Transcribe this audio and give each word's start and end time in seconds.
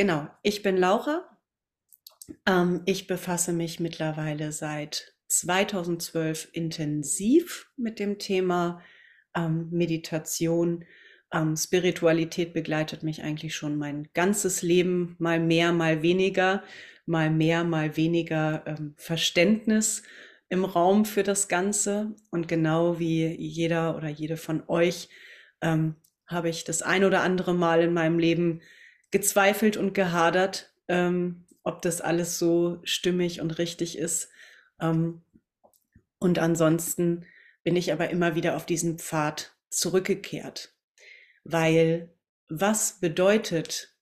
genau, 0.00 0.28
ich 0.42 0.62
bin 0.62 0.78
Laura. 0.78 1.28
Ähm, 2.46 2.80
ich 2.86 3.06
befasse 3.06 3.52
mich 3.52 3.80
mittlerweile 3.80 4.50
seit 4.50 5.12
2012 5.28 6.48
intensiv 6.54 7.70
mit 7.76 7.98
dem 7.98 8.18
Thema 8.18 8.80
ähm, 9.36 9.68
Meditation. 9.70 10.86
Ähm, 11.30 11.54
Spiritualität 11.54 12.54
begleitet 12.54 13.02
mich 13.02 13.22
eigentlich 13.22 13.54
schon 13.54 13.76
mein 13.76 14.08
ganzes 14.14 14.62
Leben, 14.62 15.16
mal 15.18 15.38
mehr, 15.38 15.70
mal 15.70 16.00
weniger, 16.00 16.64
mal 17.04 17.28
mehr, 17.28 17.62
mal 17.62 17.98
weniger 17.98 18.64
ähm, 18.66 18.94
Verständnis 18.96 20.02
im 20.48 20.64
Raum 20.64 21.04
für 21.04 21.24
das 21.24 21.46
Ganze. 21.46 22.14
Und 22.30 22.48
genau 22.48 22.98
wie 22.98 23.26
jeder 23.26 23.98
oder 23.98 24.08
jede 24.08 24.38
von 24.38 24.62
euch 24.66 25.10
ähm, 25.60 25.96
habe 26.26 26.48
ich 26.48 26.64
das 26.64 26.80
ein 26.80 27.04
oder 27.04 27.20
andere 27.20 27.52
Mal 27.52 27.82
in 27.82 27.92
meinem 27.92 28.18
Leben 28.18 28.62
gezweifelt 29.10 29.76
und 29.76 29.94
gehadert, 29.94 30.72
ähm, 30.88 31.46
ob 31.62 31.82
das 31.82 32.00
alles 32.00 32.38
so 32.38 32.80
stimmig 32.84 33.40
und 33.40 33.58
richtig 33.58 33.98
ist. 33.98 34.28
Ähm, 34.80 35.22
und 36.18 36.38
ansonsten 36.38 37.26
bin 37.62 37.76
ich 37.76 37.92
aber 37.92 38.10
immer 38.10 38.34
wieder 38.34 38.56
auf 38.56 38.66
diesen 38.66 38.98
Pfad 38.98 39.56
zurückgekehrt, 39.70 40.74
weil 41.44 42.12
was 42.48 43.00
bedeutet 43.00 43.96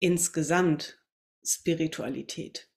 insgesamt 0.00 1.00
Spiritualität? 1.44 2.68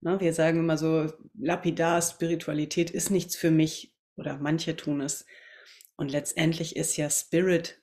Ne, 0.00 0.20
wir 0.20 0.34
sagen 0.34 0.58
immer 0.58 0.76
so, 0.76 1.12
lapidar, 1.34 2.00
Spiritualität 2.02 2.90
ist 2.90 3.10
nichts 3.10 3.36
für 3.36 3.50
mich 3.50 3.94
oder 4.16 4.38
manche 4.38 4.76
tun 4.76 5.00
es. 5.00 5.26
Und 5.96 6.10
letztendlich 6.10 6.76
ist 6.76 6.96
ja 6.96 7.08
Spirit 7.08 7.82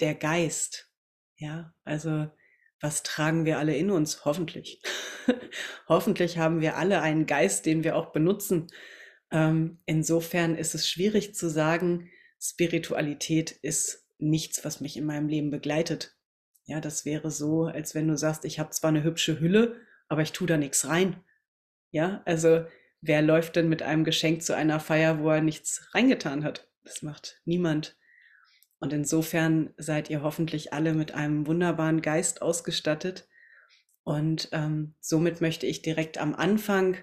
der 0.00 0.14
Geist. 0.14 0.90
Ja, 1.36 1.74
also 1.84 2.30
was 2.80 3.02
tragen 3.02 3.44
wir 3.44 3.58
alle 3.58 3.76
in 3.76 3.90
uns? 3.90 4.24
Hoffentlich. 4.24 4.80
Hoffentlich 5.88 6.38
haben 6.38 6.60
wir 6.60 6.76
alle 6.76 7.00
einen 7.00 7.26
Geist, 7.26 7.66
den 7.66 7.84
wir 7.84 7.96
auch 7.96 8.12
benutzen. 8.12 8.68
Ähm, 9.30 9.80
insofern 9.84 10.56
ist 10.56 10.74
es 10.74 10.88
schwierig 10.88 11.34
zu 11.34 11.50
sagen, 11.50 12.10
Spiritualität 12.40 13.50
ist 13.50 14.06
nichts, 14.18 14.64
was 14.64 14.80
mich 14.80 14.96
in 14.96 15.04
meinem 15.04 15.28
Leben 15.28 15.50
begleitet. 15.50 16.16
Ja, 16.64 16.80
das 16.80 17.04
wäre 17.04 17.30
so, 17.30 17.64
als 17.64 17.94
wenn 17.94 18.08
du 18.08 18.16
sagst, 18.16 18.44
ich 18.44 18.58
habe 18.58 18.70
zwar 18.70 18.88
eine 18.88 19.02
hübsche 19.02 19.40
Hülle, 19.40 19.80
aber 20.08 20.22
ich 20.22 20.32
tue 20.32 20.46
da 20.46 20.56
nichts 20.56 20.86
rein. 20.86 21.22
Ja, 21.90 22.22
also 22.26 22.64
wer 23.00 23.22
läuft 23.22 23.56
denn 23.56 23.68
mit 23.68 23.82
einem 23.82 24.04
Geschenk 24.04 24.42
zu 24.42 24.54
einer 24.54 24.78
Feier, 24.78 25.20
wo 25.20 25.30
er 25.30 25.40
nichts 25.40 25.88
reingetan 25.94 26.44
hat? 26.44 26.70
Das 26.84 27.02
macht 27.02 27.40
niemand. 27.44 27.97
Und 28.80 28.92
insofern 28.92 29.74
seid 29.76 30.10
ihr 30.10 30.22
hoffentlich 30.22 30.72
alle 30.72 30.94
mit 30.94 31.12
einem 31.12 31.46
wunderbaren 31.46 32.00
Geist 32.00 32.42
ausgestattet. 32.42 33.28
Und 34.04 34.48
ähm, 34.52 34.94
somit 35.00 35.40
möchte 35.40 35.66
ich 35.66 35.82
direkt 35.82 36.18
am 36.18 36.34
Anfang 36.34 36.96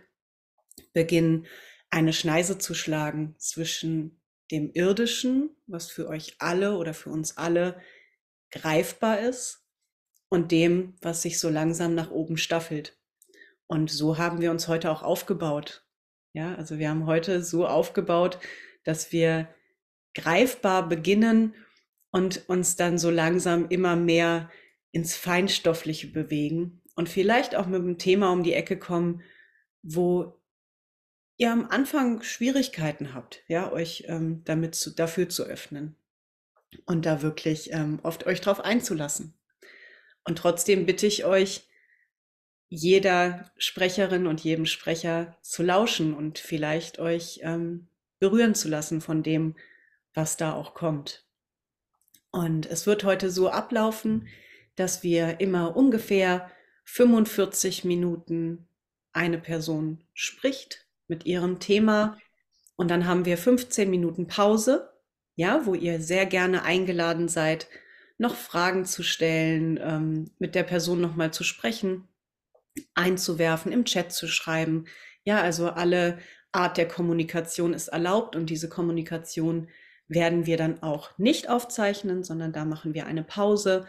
beginnen, 0.93 1.45
eine 1.89 2.13
Schneise 2.13 2.57
zu 2.57 2.73
schlagen 2.73 3.35
zwischen 3.37 4.21
dem 4.51 4.71
Irdischen, 4.73 5.49
was 5.67 5.89
für 5.89 6.07
euch 6.07 6.35
alle 6.39 6.77
oder 6.77 6.93
für 6.93 7.09
uns 7.09 7.37
alle 7.37 7.81
greifbar 8.51 9.19
ist, 9.19 9.65
und 10.29 10.51
dem, 10.51 10.95
was 11.01 11.21
sich 11.21 11.39
so 11.39 11.49
langsam 11.49 11.95
nach 11.95 12.11
oben 12.11 12.37
staffelt. 12.37 12.97
Und 13.67 13.89
so 13.89 14.17
haben 14.17 14.41
wir 14.41 14.51
uns 14.51 14.67
heute 14.67 14.91
auch 14.91 15.01
aufgebaut. 15.01 15.85
Ja, 16.33 16.55
also 16.55 16.77
wir 16.77 16.89
haben 16.89 17.05
heute 17.05 17.43
so 17.43 17.65
aufgebaut, 17.65 18.39
dass 18.83 19.11
wir 19.11 19.47
greifbar 20.15 20.89
beginnen 20.89 21.53
und 22.11 22.47
uns 22.49 22.75
dann 22.75 22.97
so 22.97 23.11
langsam 23.11 23.67
immer 23.69 23.95
mehr 23.95 24.49
ins 24.91 25.15
Feinstoffliche 25.15 26.07
bewegen 26.07 26.81
und 26.95 27.09
vielleicht 27.09 27.55
auch 27.55 27.67
mit 27.67 27.81
einem 27.81 27.97
Thema 27.97 28.31
um 28.31 28.43
die 28.43 28.53
Ecke 28.53 28.79
kommen, 28.79 29.21
wo 29.83 30.39
ihr 31.37 31.51
am 31.51 31.67
Anfang 31.69 32.21
Schwierigkeiten 32.23 33.13
habt, 33.13 33.43
ja, 33.47 33.71
euch 33.71 34.05
ähm, 34.07 34.41
damit 34.45 34.75
zu, 34.75 34.91
dafür 34.91 35.27
zu 35.27 35.43
öffnen 35.43 35.95
und 36.85 37.05
da 37.05 37.21
wirklich 37.21 37.71
ähm, 37.73 37.99
oft 38.03 38.25
euch 38.25 38.41
drauf 38.41 38.61
einzulassen. 38.61 39.33
Und 40.23 40.37
trotzdem 40.37 40.85
bitte 40.85 41.05
ich 41.05 41.25
euch, 41.25 41.67
jeder 42.67 43.51
Sprecherin 43.57 44.25
und 44.25 44.41
jedem 44.43 44.65
Sprecher 44.65 45.37
zu 45.41 45.61
lauschen 45.61 46.13
und 46.13 46.39
vielleicht 46.39 46.97
euch 46.99 47.41
ähm, 47.43 47.87
berühren 48.19 48.55
zu 48.55 48.69
lassen 48.69 49.01
von 49.01 49.21
dem, 49.21 49.55
was 50.15 50.37
da 50.37 50.53
auch 50.53 50.73
kommt. 50.73 51.25
Und 52.31 52.65
es 52.65 52.87
wird 52.87 53.03
heute 53.03 53.29
so 53.29 53.49
ablaufen, 53.49 54.27
dass 54.75 55.03
wir 55.03 55.39
immer 55.39 55.77
ungefähr 55.77 56.51
45 56.85 57.85
Minuten 57.85 58.67
eine 59.13 59.37
Person 59.37 60.03
spricht 60.13 60.85
mit 61.07 61.25
ihrem 61.25 61.59
Thema 61.59 62.17
und 62.75 62.89
dann 62.89 63.05
haben 63.05 63.25
wir 63.25 63.37
15 63.37 63.89
Minuten 63.89 64.27
Pause, 64.27 64.91
ja, 65.35 65.65
wo 65.65 65.73
ihr 65.75 66.01
sehr 66.01 66.25
gerne 66.25 66.63
eingeladen 66.63 67.29
seid, 67.29 67.67
noch 68.17 68.35
Fragen 68.35 68.85
zu 68.85 69.03
stellen, 69.03 69.79
ähm, 69.81 70.31
mit 70.39 70.55
der 70.55 70.63
Person 70.63 70.99
nochmal 71.01 71.31
zu 71.31 71.43
sprechen 71.43 72.07
einzuwerfen, 72.93 73.71
im 73.71 73.85
Chat 73.85 74.11
zu 74.11 74.27
schreiben. 74.27 74.85
Ja, 75.23 75.41
also 75.41 75.69
alle 75.69 76.19
Art 76.51 76.77
der 76.77 76.87
Kommunikation 76.87 77.73
ist 77.73 77.89
erlaubt 77.89 78.35
und 78.35 78.49
diese 78.49 78.69
Kommunikation 78.69 79.69
werden 80.07 80.45
wir 80.45 80.57
dann 80.57 80.81
auch 80.83 81.17
nicht 81.17 81.49
aufzeichnen, 81.49 82.23
sondern 82.23 82.53
da 82.53 82.65
machen 82.65 82.93
wir 82.93 83.05
eine 83.05 83.23
Pause 83.23 83.87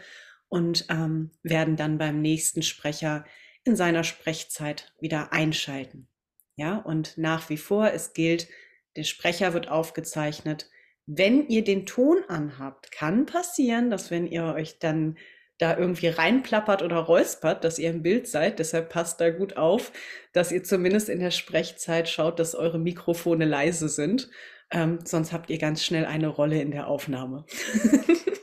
und 0.49 0.85
ähm, 0.89 1.31
werden 1.43 1.75
dann 1.75 1.97
beim 1.97 2.21
nächsten 2.21 2.63
Sprecher 2.63 3.25
in 3.63 3.75
seiner 3.75 4.03
Sprechzeit 4.03 4.93
wieder 4.99 5.33
einschalten. 5.33 6.07
Ja, 6.55 6.77
und 6.77 7.17
nach 7.17 7.49
wie 7.49 7.57
vor, 7.57 7.91
es 7.91 8.13
gilt, 8.13 8.47
der 8.95 9.03
Sprecher 9.03 9.53
wird 9.53 9.67
aufgezeichnet. 9.67 10.69
Wenn 11.05 11.47
ihr 11.47 11.63
den 11.63 11.85
Ton 11.85 12.23
anhabt, 12.27 12.91
kann 12.91 13.25
passieren, 13.25 13.89
dass 13.89 14.09
wenn 14.09 14.25
ihr 14.25 14.43
euch 14.55 14.79
dann 14.79 15.17
da 15.57 15.75
irgendwie 15.75 16.07
reinplappert 16.07 16.83
oder 16.83 16.97
räuspert, 16.97 17.63
dass 17.63 17.79
ihr 17.79 17.89
im 17.89 18.03
Bild 18.03 18.27
seid. 18.27 18.59
Deshalb 18.59 18.89
passt 18.89 19.19
da 19.19 19.31
gut 19.31 19.57
auf, 19.57 19.91
dass 20.31 20.51
ihr 20.51 20.63
zumindest 20.63 21.09
in 21.09 21.19
der 21.19 21.31
Sprechzeit 21.31 22.07
schaut, 22.07 22.39
dass 22.39 22.53
eure 22.53 22.79
Mikrofone 22.79 23.45
leise 23.45 23.89
sind. 23.89 24.29
Ähm, 24.71 24.99
sonst 25.05 25.31
habt 25.31 25.49
ihr 25.49 25.57
ganz 25.57 25.83
schnell 25.83 26.05
eine 26.05 26.27
Rolle 26.27 26.61
in 26.61 26.71
der 26.71 26.87
Aufnahme. 26.87 27.45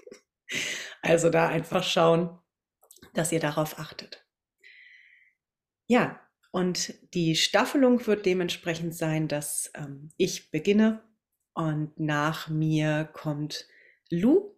also 1.03 1.31
da 1.31 1.49
einfach 1.49 1.85
schauen, 1.85 2.39
dass 3.13 3.33
ihr 3.33 3.41
darauf 3.41 3.79
achtet. 3.79 4.27
Ja, 5.87 6.21
und 6.51 6.95
die 7.15 7.35
Staffelung 7.35 8.07
wird 8.07 8.27
dementsprechend 8.27 8.95
sein, 8.95 9.27
dass 9.27 9.73
ähm, 9.75 10.11
ich 10.17 10.51
beginne 10.53 11.03
und 11.53 11.99
nach 11.99 12.49
mir 12.49 13.09
kommt 13.13 13.67
Lou. 14.09 14.55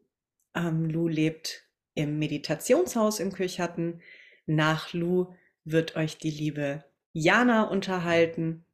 Ähm, 0.54 0.90
Lou 0.90 1.08
lebt 1.08 1.64
im 1.94 2.18
Meditationshaus 2.18 3.18
im 3.18 3.32
Kirchhatten. 3.32 4.02
Nach 4.44 4.92
Lu 4.92 5.34
wird 5.64 5.96
euch 5.96 6.18
die 6.18 6.30
liebe 6.30 6.84
Jana 7.12 7.62
unterhalten. 7.62 8.65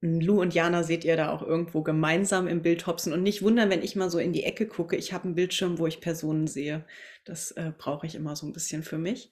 Lu 0.00 0.40
und 0.40 0.54
Jana 0.54 0.82
seht 0.82 1.04
ihr 1.04 1.16
da 1.16 1.30
auch 1.30 1.42
irgendwo 1.42 1.82
gemeinsam 1.82 2.48
im 2.48 2.62
Bild 2.62 2.86
hopsen 2.86 3.12
und 3.12 3.22
nicht 3.22 3.42
wundern, 3.42 3.70
wenn 3.70 3.82
ich 3.82 3.96
mal 3.96 4.10
so 4.10 4.18
in 4.18 4.32
die 4.32 4.44
Ecke 4.44 4.66
gucke. 4.66 4.96
Ich 4.96 5.12
habe 5.12 5.24
einen 5.24 5.34
Bildschirm, 5.34 5.78
wo 5.78 5.86
ich 5.86 6.00
Personen 6.00 6.46
sehe. 6.46 6.84
Das 7.24 7.50
äh, 7.52 7.72
brauche 7.76 8.06
ich 8.06 8.14
immer 8.14 8.36
so 8.36 8.46
ein 8.46 8.52
bisschen 8.52 8.82
für 8.82 8.98
mich. 8.98 9.30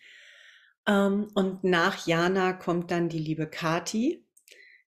Ähm, 0.87 1.29
und 1.35 1.65
nach 1.65 2.07
Jana 2.07 2.53
kommt 2.53 2.91
dann 2.91 3.09
die 3.09 3.19
liebe 3.19 3.47
Kati, 3.47 4.25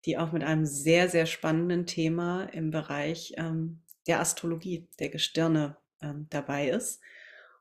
die 0.06 0.18
auch 0.18 0.32
mit 0.32 0.44
einem 0.44 0.66
sehr, 0.66 1.10
sehr 1.10 1.26
spannenden 1.26 1.86
Thema 1.86 2.46
im 2.46 2.72
Bereich 2.72 3.34
ähm, 3.38 3.82
der 4.08 4.20
Astrologie, 4.20 4.88
der 5.00 5.10
Gestirne 5.10 5.78
ähm, 6.02 6.28
dabei 6.30 6.70
ist. 6.70 7.02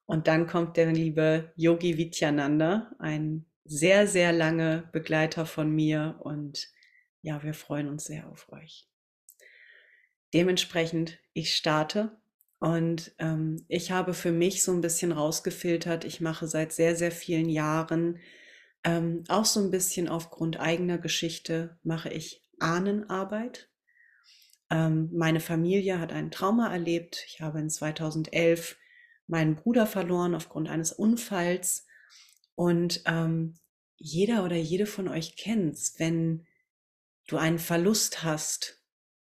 Und 0.07 0.27
dann 0.27 0.47
kommt 0.47 0.77
der 0.77 0.93
liebe 0.93 1.53
Yogi 1.57 1.97
Vidyananda, 1.97 2.91
ein 2.99 3.47
sehr, 3.65 4.07
sehr 4.07 4.33
lange 4.33 4.89
Begleiter 4.93 5.47
von 5.47 5.71
mir. 5.71 6.17
Und 6.21 6.69
ja, 7.23 7.43
wir 7.43 7.55
freuen 7.55 7.89
uns 7.89 8.05
sehr 8.05 8.29
auf 8.29 8.53
euch. 8.53 8.87
Dementsprechend, 10.35 11.19
ich 11.33 11.55
starte 11.55 12.21
und 12.59 13.15
ähm, 13.19 13.65
ich 13.69 13.91
habe 13.91 14.15
für 14.15 14.33
mich 14.33 14.63
so 14.63 14.73
ein 14.73 14.81
bisschen 14.81 15.13
rausgefiltert. 15.13 16.05
Ich 16.05 16.21
mache 16.21 16.47
seit 16.47 16.73
sehr, 16.73 16.97
sehr 16.97 17.13
vielen 17.13 17.49
Jahren 17.49 18.19
ähm, 18.85 19.25
auch 19.29 19.45
so 19.45 19.61
ein 19.61 19.71
bisschen 19.71 20.09
aufgrund 20.09 20.59
eigener 20.59 20.99
Geschichte 20.99 21.79
mache 21.83 22.09
ich 22.09 22.43
Ahnenarbeit. 22.59 23.69
Ähm, 24.71 25.11
meine 25.13 25.41
Familie 25.41 26.01
hat 26.01 26.13
ein 26.13 26.31
Trauma 26.31 26.73
erlebt. 26.73 27.25
Ich 27.29 27.41
habe 27.41 27.61
in 27.61 27.71
2011 27.71 28.77
meinen 29.27 29.55
Bruder 29.55 29.87
verloren 29.87 30.35
aufgrund 30.35 30.69
eines 30.69 30.93
Unfalls. 30.93 31.87
Und 32.55 33.03
ähm, 33.07 33.55
jeder 33.97 34.45
oder 34.45 34.57
jede 34.57 34.87
von 34.87 35.09
euch 35.09 35.37
kennt's, 35.37 35.95
wenn 35.99 36.47
du 37.27 37.37
einen 37.37 37.59
Verlust 37.59 38.23
hast, 38.23 38.83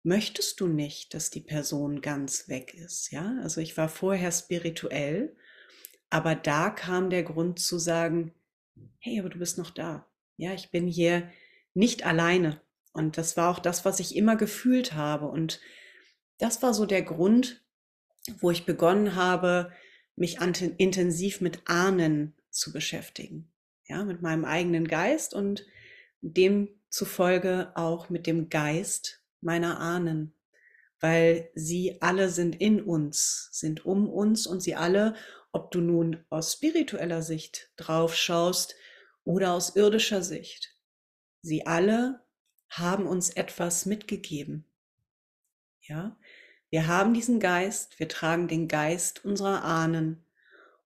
möchtest 0.03 0.61
du 0.61 0.67
nicht, 0.67 1.15
dass 1.15 1.31
die 1.31 1.41
Person 1.41 2.01
ganz 2.01 2.49
weg 2.49 2.75
ist. 2.75 3.13
Ja, 3.13 3.39
also 3.43 3.61
ich 3.61 3.77
war 3.77 3.89
vorher 3.89 4.33
spirituell, 4.33 5.37
aber 6.11 6.35
da 6.35 6.71
kam 6.71 7.11
der 7.11 7.23
Grund 7.23 7.59
zu 7.59 7.79
sagen, 7.79 8.35
hey, 8.99 9.21
aber 9.21 9.29
du 9.29 9.39
bist 9.39 9.59
noch 9.59 9.71
da. 9.71 10.09
Ja, 10.37 10.53
ich 10.53 10.71
bin 10.71 10.87
hier 10.87 11.31
nicht 11.75 12.05
alleine. 12.05 12.61
Und 12.93 13.17
das 13.17 13.37
war 13.37 13.51
auch 13.51 13.59
das, 13.59 13.85
was 13.85 14.01
ich 14.01 14.17
immer 14.17 14.37
gefühlt 14.37 14.93
habe. 14.93 15.27
Und 15.27 15.61
das 16.39 16.63
war 16.63 16.75
so 16.75 16.85
der 16.85 17.03
Grund, 17.03 17.65
wo 18.41 18.51
ich 18.51 18.67
begonnen 18.67 19.15
habe, 19.15 19.73
mich 20.17 20.41
intensiv 20.41 21.41
mit 21.41 21.63
Ahnen 21.67 22.35
zu 22.51 22.73
beschäftigen. 22.73 23.51
Ja, 23.87 24.05
mit 24.05 24.21
meinem 24.21 24.45
eigenen 24.45 24.87
Geist 24.87 25.33
und 25.35 25.65
demzufolge 26.93 27.73
auch 27.75 28.11
mit 28.11 28.27
dem 28.27 28.51
Geist 28.51 29.23
meiner 29.41 29.81
Ahnen, 29.81 30.35
weil 31.01 31.51
sie 31.55 32.03
alle 32.03 32.29
sind 32.29 32.61
in 32.61 32.83
uns, 32.83 33.49
sind 33.51 33.87
um 33.87 34.11
uns 34.11 34.47
und 34.47 34.63
sie 34.63 34.75
alle, 34.75 35.15
ob 35.53 35.71
du 35.71 35.81
nun 35.81 36.25
aus 36.29 36.53
spiritueller 36.53 37.23
Sicht 37.23 37.73
drauf 37.77 38.15
schaust 38.15 38.75
oder 39.25 39.55
aus 39.55 39.75
irdischer 39.75 40.23
Sicht, 40.23 40.77
sie 41.41 41.67
alle 41.67 42.21
haben 42.69 43.07
uns 43.07 43.31
etwas 43.31 43.87
mitgegeben. 43.87 44.71
Ja, 45.81 46.19
wir 46.69 46.87
haben 46.89 47.15
diesen 47.15 47.41
Geist, 47.41 47.99
wir 48.01 48.09
tragen 48.09 48.49
den 48.49 48.69
Geist 48.69 49.25
unserer 49.25 49.65
Ahnen. 49.65 50.27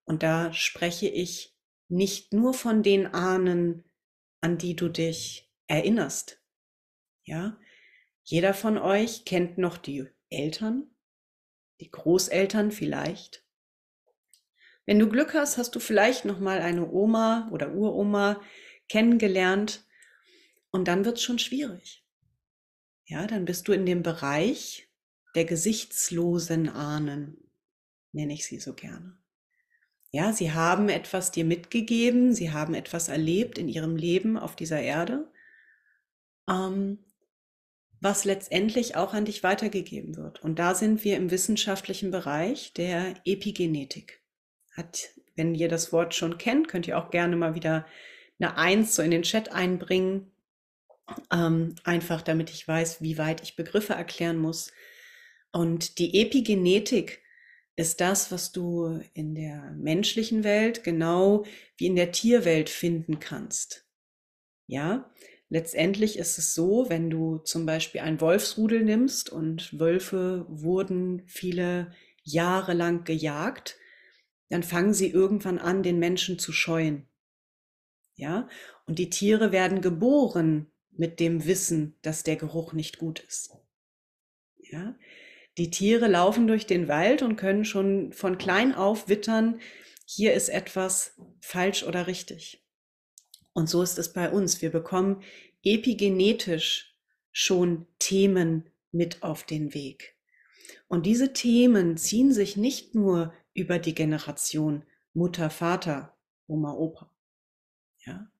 Und 0.05 0.23
da 0.23 0.53
spreche 0.53 1.09
ich 1.09 1.57
nicht 1.89 2.33
nur 2.33 2.55
von 2.55 2.83
den 2.83 3.07
Ahnen, 3.09 3.85
an 4.41 4.57
die 4.57 4.75
du 4.77 4.89
dich 4.89 5.46
erinnerst. 5.67 6.41
Ja, 7.25 7.59
jeder 8.23 8.55
von 8.55 8.79
euch 8.79 9.25
kennt 9.25 9.59
noch 9.59 9.79
die 9.79 10.07
Eltern, 10.31 10.91
die 11.81 11.91
Großeltern 11.91 12.73
vielleicht. 12.73 13.45
Wenn 14.85 14.99
du 14.99 15.09
Glück 15.09 15.35
hast, 15.35 15.59
hast 15.59 15.75
du 15.75 15.81
vielleicht 15.81 16.25
noch 16.25 16.39
mal 16.39 16.61
eine 16.61 16.89
Oma 16.91 17.49
oder 17.53 17.73
Uroma 17.73 18.41
kennengelernt 18.89 19.85
und 20.71 20.87
dann 20.87 21.05
wird 21.05 21.19
es 21.19 21.23
schon 21.23 21.39
schwierig. 21.39 22.05
Ja, 23.05 23.27
dann 23.27 23.45
bist 23.45 23.69
du 23.69 23.73
in 23.73 23.87
dem 23.87 24.03
Bereich, 24.03 24.89
der 25.35 25.45
gesichtslosen 25.45 26.69
Ahnen, 26.69 27.37
nenne 28.13 28.33
ich 28.33 28.47
sie 28.47 28.59
so 28.59 28.75
gerne. 28.75 29.19
Ja, 30.11 30.33
sie 30.33 30.53
haben 30.53 30.89
etwas 30.89 31.31
dir 31.31 31.45
mitgegeben, 31.45 32.33
sie 32.33 32.53
haben 32.53 32.75
etwas 32.75 33.09
erlebt 33.09 33.59
in 33.59 33.69
ihrem 33.69 33.97
Leben 33.97 34.39
auf 34.39 34.57
dieser 34.57 34.81
Erde, 34.81 35.31
ähm, 36.49 36.99
was 38.01 38.25
letztendlich 38.25 38.97
auch 38.97 39.15
an 39.15 39.25
dich 39.25 39.43
weitergegeben 39.43 40.17
wird. 40.17 40.43
Und 40.43 40.59
da 40.59 40.75
sind 40.75 41.03
wir 41.05 41.17
im 41.17 41.31
wissenschaftlichen 41.31 42.11
Bereich 42.11 42.73
der 42.75 43.15
Epigenetik. 43.25 44.23
Hat, 44.73 45.11
wenn 45.35 45.55
ihr 45.55 45.69
das 45.69 45.93
Wort 45.93 46.15
schon 46.15 46.39
kennt, 46.39 46.69
könnt 46.69 46.87
ihr 46.87 46.99
auch 46.99 47.11
gerne 47.11 47.37
mal 47.37 47.55
wieder 47.55 47.87
eine 48.39 48.57
Eins 48.57 48.95
so 48.95 49.03
in 49.03 49.11
den 49.11 49.23
Chat 49.23 49.51
einbringen. 49.51 50.31
Ähm, 51.33 51.75
einfach 51.85 52.21
damit 52.21 52.51
ich 52.51 52.67
weiß, 52.67 53.01
wie 53.01 53.17
weit 53.17 53.43
ich 53.43 53.57
Begriffe 53.57 53.95
erklären 53.95 54.39
muss. 54.39 54.73
Und 55.53 55.99
die 55.99 56.21
Epigenetik 56.21 57.23
ist 57.77 58.01
das, 58.01 58.33
was 58.33 58.53
du 58.53 59.01
in 59.15 59.35
der 59.35 59.73
menschlichen 59.73 60.45
Welt 60.45 60.83
genau 60.83 61.45
wie 61.77 61.87
in 61.87 61.97
der 61.97 62.13
Tierwelt 62.13 62.69
finden 62.69 63.21
kannst. 63.21 63.87
Ja, 64.67 65.11
letztendlich 65.49 66.19
ist 66.19 66.39
es 66.39 66.55
so, 66.55 66.87
wenn 66.89 67.11
du 67.11 67.39
zum 67.39 67.67
Beispiel 67.67 68.01
ein 68.01 68.21
Wolfsrudel 68.21 68.83
nimmst 68.83 69.31
und 69.31 69.79
Wölfe 69.79 70.47
wurden 70.49 71.23
viele 71.27 71.93
Jahre 72.25 72.75
lang 72.75 73.05
gejagt, 73.05 73.77
dann 74.49 74.63
fangen 74.63 74.95
sie 74.95 75.11
irgendwann 75.11 75.59
an, 75.59 75.83
den 75.83 75.99
Menschen 75.99 76.39
zu 76.39 76.53
scheuen. 76.53 77.07
Ja, 78.15 78.49
und 78.87 78.99
die 78.99 79.11
Tiere 79.11 79.53
werden 79.53 79.83
geboren 79.83 80.71
mit 80.91 81.21
dem 81.21 81.47
Wissen, 81.47 81.97
dass 82.03 82.23
der 82.23 82.37
Geruch 82.37 82.73
nicht 82.73 82.99
gut 82.99 83.21
ist. 83.21 83.51
Ja, 84.59 84.97
die 85.59 85.71
Tiere 85.71 86.09
laufen 86.09 86.47
durch 86.47 86.67
den 86.67 86.89
Wald 86.89 87.23
und 87.23 87.37
können 87.37 87.65
schon 87.65 88.13
von 88.13 88.39
klein 88.39 88.75
auf 88.75 89.09
wittern, 89.09 89.61
hier 90.05 90.35
ist 90.35 90.49
etwas 90.49 91.21
falsch 91.41 91.83
oder 91.83 92.07
richtig. 92.07 92.66
Und 93.57 93.71
so 93.71 93.81
ist 93.83 93.99
es 93.99 94.13
bei 94.13 94.31
uns. 94.31 94.61
Wir 94.61 94.69
bekommen 94.69 95.23
epigenetisch 95.65 96.95
schon 97.33 97.87
Themen 97.99 98.69
mit 98.93 99.23
auf 99.23 99.45
den 99.45 99.73
Weg. 99.73 100.15
Und 100.89 101.07
diese 101.07 101.33
Themen 101.33 101.97
ziehen 101.97 102.35
sich 102.35 102.59
nicht 102.59 102.95
nur 102.95 103.33
über 103.55 103.79
die 103.79 103.95
Generation 103.95 104.85
Mutter, 105.15 105.49
Vater, 105.49 106.15
Oma, 106.47 106.75
Opa. 106.75 107.11
Ja? 108.05 108.31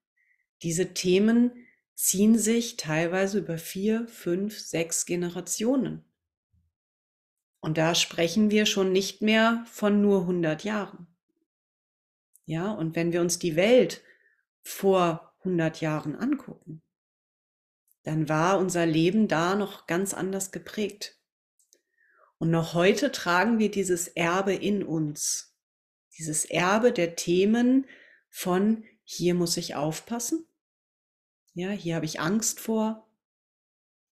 Diese 0.61 0.93
Themen 0.93 1.65
ziehen 1.95 2.37
sich 2.37 2.77
teilweise 2.77 3.39
über 3.39 3.57
vier, 3.57 4.07
fünf, 4.07 4.59
sechs 4.59 5.07
Generationen. 5.07 6.05
Und 7.59 7.79
da 7.79 7.95
sprechen 7.95 8.51
wir 8.51 8.67
schon 8.67 8.91
nicht 8.91 9.23
mehr 9.23 9.65
von 9.65 9.99
nur 9.99 10.21
100 10.21 10.63
Jahren. 10.63 11.07
Ja, 12.45 12.71
und 12.71 12.95
wenn 12.95 13.11
wir 13.11 13.21
uns 13.21 13.39
die 13.39 13.55
Welt 13.55 14.03
vor 14.67 15.33
100 15.39 15.79
Jahren 15.79 16.15
angucken, 16.15 16.81
dann 18.03 18.27
war 18.29 18.57
unser 18.59 18.85
Leben 18.85 19.27
da 19.27 19.55
noch 19.55 19.87
ganz 19.87 20.13
anders 20.13 20.51
geprägt. 20.51 21.17
Und 22.37 22.51
noch 22.51 22.73
heute 22.73 23.11
tragen 23.11 23.59
wir 23.59 23.71
dieses 23.71 24.07
Erbe 24.09 24.53
in 24.53 24.83
uns. 24.83 25.55
Dieses 26.17 26.45
Erbe 26.45 26.91
der 26.91 27.15
Themen 27.15 27.87
von 28.29 28.83
hier 29.03 29.33
muss 29.33 29.57
ich 29.57 29.75
aufpassen. 29.75 30.45
Ja, 31.53 31.69
hier 31.69 31.95
habe 31.95 32.05
ich 32.05 32.19
Angst 32.19 32.59
vor. 32.59 33.09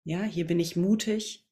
Ja, 0.04 0.24
hier 0.24 0.48
bin 0.48 0.60
ich 0.60 0.76
mutig. 0.76 1.48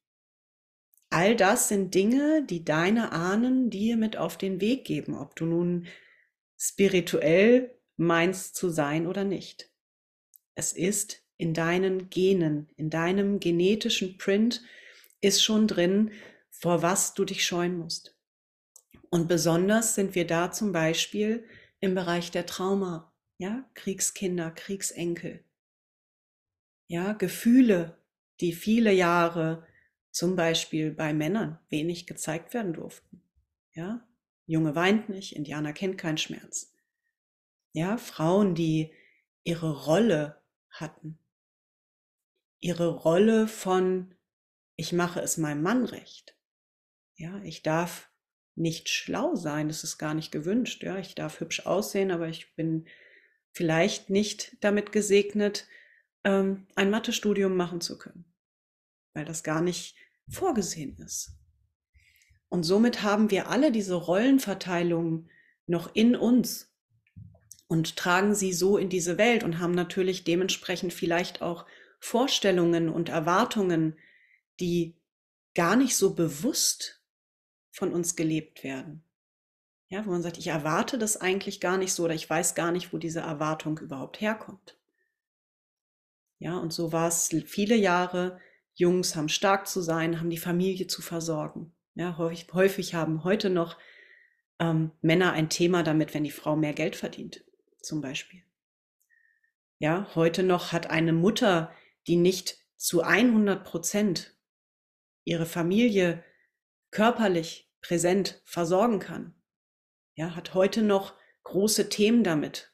All 1.10 1.36
das 1.36 1.68
sind 1.68 1.94
Dinge, 1.94 2.44
die 2.44 2.64
deine 2.64 3.12
Ahnen 3.12 3.70
dir 3.70 3.96
mit 3.96 4.16
auf 4.16 4.36
den 4.36 4.60
Weg 4.60 4.84
geben, 4.84 5.14
ob 5.14 5.36
du 5.36 5.46
nun 5.46 5.86
spirituell 6.56 7.77
meinst 7.98 8.56
zu 8.56 8.70
sein 8.70 9.06
oder 9.06 9.24
nicht. 9.24 9.70
Es 10.54 10.72
ist 10.72 11.22
in 11.36 11.52
deinen 11.52 12.08
Genen, 12.10 12.68
in 12.76 12.90
deinem 12.90 13.40
genetischen 13.40 14.16
Print 14.16 14.62
ist 15.20 15.42
schon 15.42 15.68
drin, 15.68 16.12
vor 16.50 16.82
was 16.82 17.14
du 17.14 17.24
dich 17.24 17.44
scheuen 17.44 17.76
musst. 17.76 18.16
Und 19.10 19.28
besonders 19.28 19.94
sind 19.94 20.14
wir 20.14 20.26
da 20.26 20.50
zum 20.52 20.72
Beispiel 20.72 21.44
im 21.80 21.94
Bereich 21.94 22.30
der 22.30 22.46
Trauma, 22.46 23.12
ja, 23.38 23.68
Kriegskinder, 23.74 24.50
Kriegsenkel. 24.50 25.44
Ja, 26.88 27.12
Gefühle, 27.12 27.98
die 28.40 28.52
viele 28.52 28.92
Jahre 28.92 29.66
zum 30.10 30.36
Beispiel 30.36 30.90
bei 30.90 31.12
Männern 31.12 31.58
wenig 31.68 32.06
gezeigt 32.06 32.54
werden 32.54 32.72
durften. 32.72 33.22
Ja, 33.72 34.06
Junge 34.46 34.74
weint 34.74 35.08
nicht, 35.08 35.36
Indianer 35.36 35.72
kennt 35.72 35.98
keinen 35.98 36.18
Schmerz. 36.18 36.74
Ja, 37.72 37.96
Frauen, 37.96 38.54
die 38.54 38.92
ihre 39.44 39.84
Rolle 39.84 40.42
hatten. 40.70 41.18
Ihre 42.60 42.88
Rolle 42.88 43.46
von, 43.46 44.14
ich 44.76 44.92
mache 44.92 45.20
es 45.20 45.36
meinem 45.36 45.62
Mann 45.62 45.84
recht. 45.84 46.36
Ja, 47.16 47.40
ich 47.42 47.62
darf 47.62 48.10
nicht 48.54 48.88
schlau 48.88 49.36
sein, 49.36 49.68
das 49.68 49.84
ist 49.84 49.98
gar 49.98 50.14
nicht 50.14 50.32
gewünscht. 50.32 50.82
Ja, 50.82 50.98
ich 50.98 51.14
darf 51.14 51.40
hübsch 51.40 51.66
aussehen, 51.66 52.10
aber 52.10 52.28
ich 52.28 52.54
bin 52.56 52.86
vielleicht 53.52 54.10
nicht 54.10 54.56
damit 54.60 54.92
gesegnet, 54.92 55.66
ähm, 56.24 56.66
ein 56.74 56.90
Mathestudium 56.90 57.56
machen 57.56 57.80
zu 57.80 57.98
können, 57.98 58.24
weil 59.14 59.24
das 59.24 59.42
gar 59.42 59.60
nicht 59.60 59.96
vorgesehen 60.28 60.96
ist. 60.98 61.32
Und 62.48 62.64
somit 62.64 63.02
haben 63.02 63.30
wir 63.30 63.48
alle 63.48 63.72
diese 63.72 63.94
Rollenverteilung 63.94 65.28
noch 65.66 65.94
in 65.94 66.16
uns 66.16 66.67
und 67.68 67.96
tragen 67.96 68.34
sie 68.34 68.52
so 68.52 68.76
in 68.76 68.88
diese 68.88 69.18
Welt 69.18 69.44
und 69.44 69.58
haben 69.58 69.72
natürlich 69.72 70.24
dementsprechend 70.24 70.92
vielleicht 70.92 71.42
auch 71.42 71.66
Vorstellungen 72.00 72.88
und 72.88 73.08
Erwartungen, 73.08 73.96
die 74.60 74.96
gar 75.54 75.76
nicht 75.76 75.96
so 75.96 76.14
bewusst 76.14 77.02
von 77.70 77.92
uns 77.92 78.16
gelebt 78.16 78.64
werden. 78.64 79.04
Ja, 79.88 80.04
wo 80.04 80.10
man 80.10 80.22
sagt, 80.22 80.38
ich 80.38 80.48
erwarte 80.48 80.98
das 80.98 81.16
eigentlich 81.16 81.60
gar 81.60 81.78
nicht 81.78 81.92
so 81.92 82.04
oder 82.04 82.14
ich 82.14 82.28
weiß 82.28 82.54
gar 82.54 82.72
nicht, 82.72 82.92
wo 82.92 82.98
diese 82.98 83.20
Erwartung 83.20 83.78
überhaupt 83.78 84.20
herkommt. 84.20 84.76
Ja, 86.38 86.58
und 86.58 86.72
so 86.72 86.92
war 86.92 87.08
es 87.08 87.34
viele 87.46 87.76
Jahre 87.76 88.40
Jungs 88.78 89.16
haben 89.16 89.28
stark 89.28 89.66
zu 89.66 89.82
sein, 89.82 90.20
haben 90.20 90.30
die 90.30 90.38
Familie 90.38 90.86
zu 90.86 91.02
versorgen. 91.02 91.72
Ja, 91.96 92.16
häufig, 92.16 92.46
häufig 92.52 92.94
haben 92.94 93.24
heute 93.24 93.50
noch 93.50 93.76
ähm, 94.60 94.92
Männer 95.02 95.32
ein 95.32 95.50
Thema 95.50 95.82
damit, 95.82 96.14
wenn 96.14 96.22
die 96.22 96.30
Frau 96.30 96.54
mehr 96.54 96.72
Geld 96.74 96.94
verdient, 96.94 97.44
zum 97.82 98.00
Beispiel. 98.00 98.42
Ja, 99.78 100.08
heute 100.14 100.42
noch 100.42 100.72
hat 100.72 100.88
eine 100.88 101.12
Mutter, 101.12 101.72
die 102.06 102.16
nicht 102.16 102.58
zu 102.76 103.02
100 103.02 103.64
Prozent 103.64 104.36
ihre 105.24 105.46
Familie 105.46 106.24
körperlich 106.90 107.70
präsent 107.80 108.40
versorgen 108.44 108.98
kann, 108.98 109.34
ja, 110.14 110.34
hat 110.34 110.54
heute 110.54 110.82
noch 110.82 111.14
große 111.44 111.88
Themen 111.88 112.24
damit, 112.24 112.72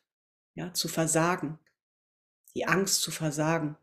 ja, 0.55 0.73
zu 0.73 0.89
versagen, 0.89 1.59
die 2.55 2.67
Angst 2.67 3.03
zu 3.03 3.11
versagen. 3.11 3.77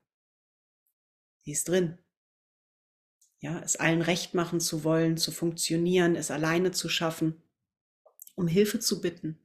Die 1.46 1.52
ist 1.52 1.68
drin. 1.68 1.98
Ja, 3.40 3.60
es 3.60 3.76
allen 3.76 4.02
recht 4.02 4.34
machen 4.36 4.60
zu 4.60 4.84
wollen, 4.84 5.18
zu 5.18 5.32
funktionieren, 5.32 6.16
es 6.16 6.32
alleine 6.32 6.72
zu 6.72 6.90
schaffen, 6.90 7.42
um 8.36 8.48
Hilfe 8.48 8.80
zu 8.80 9.02
bitten. 9.02 9.41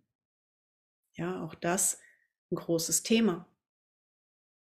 Ja, 1.17 1.43
auch 1.43 1.55
das 1.55 1.99
ein 2.51 2.57
großes 2.57 3.03
Thema. 3.03 3.49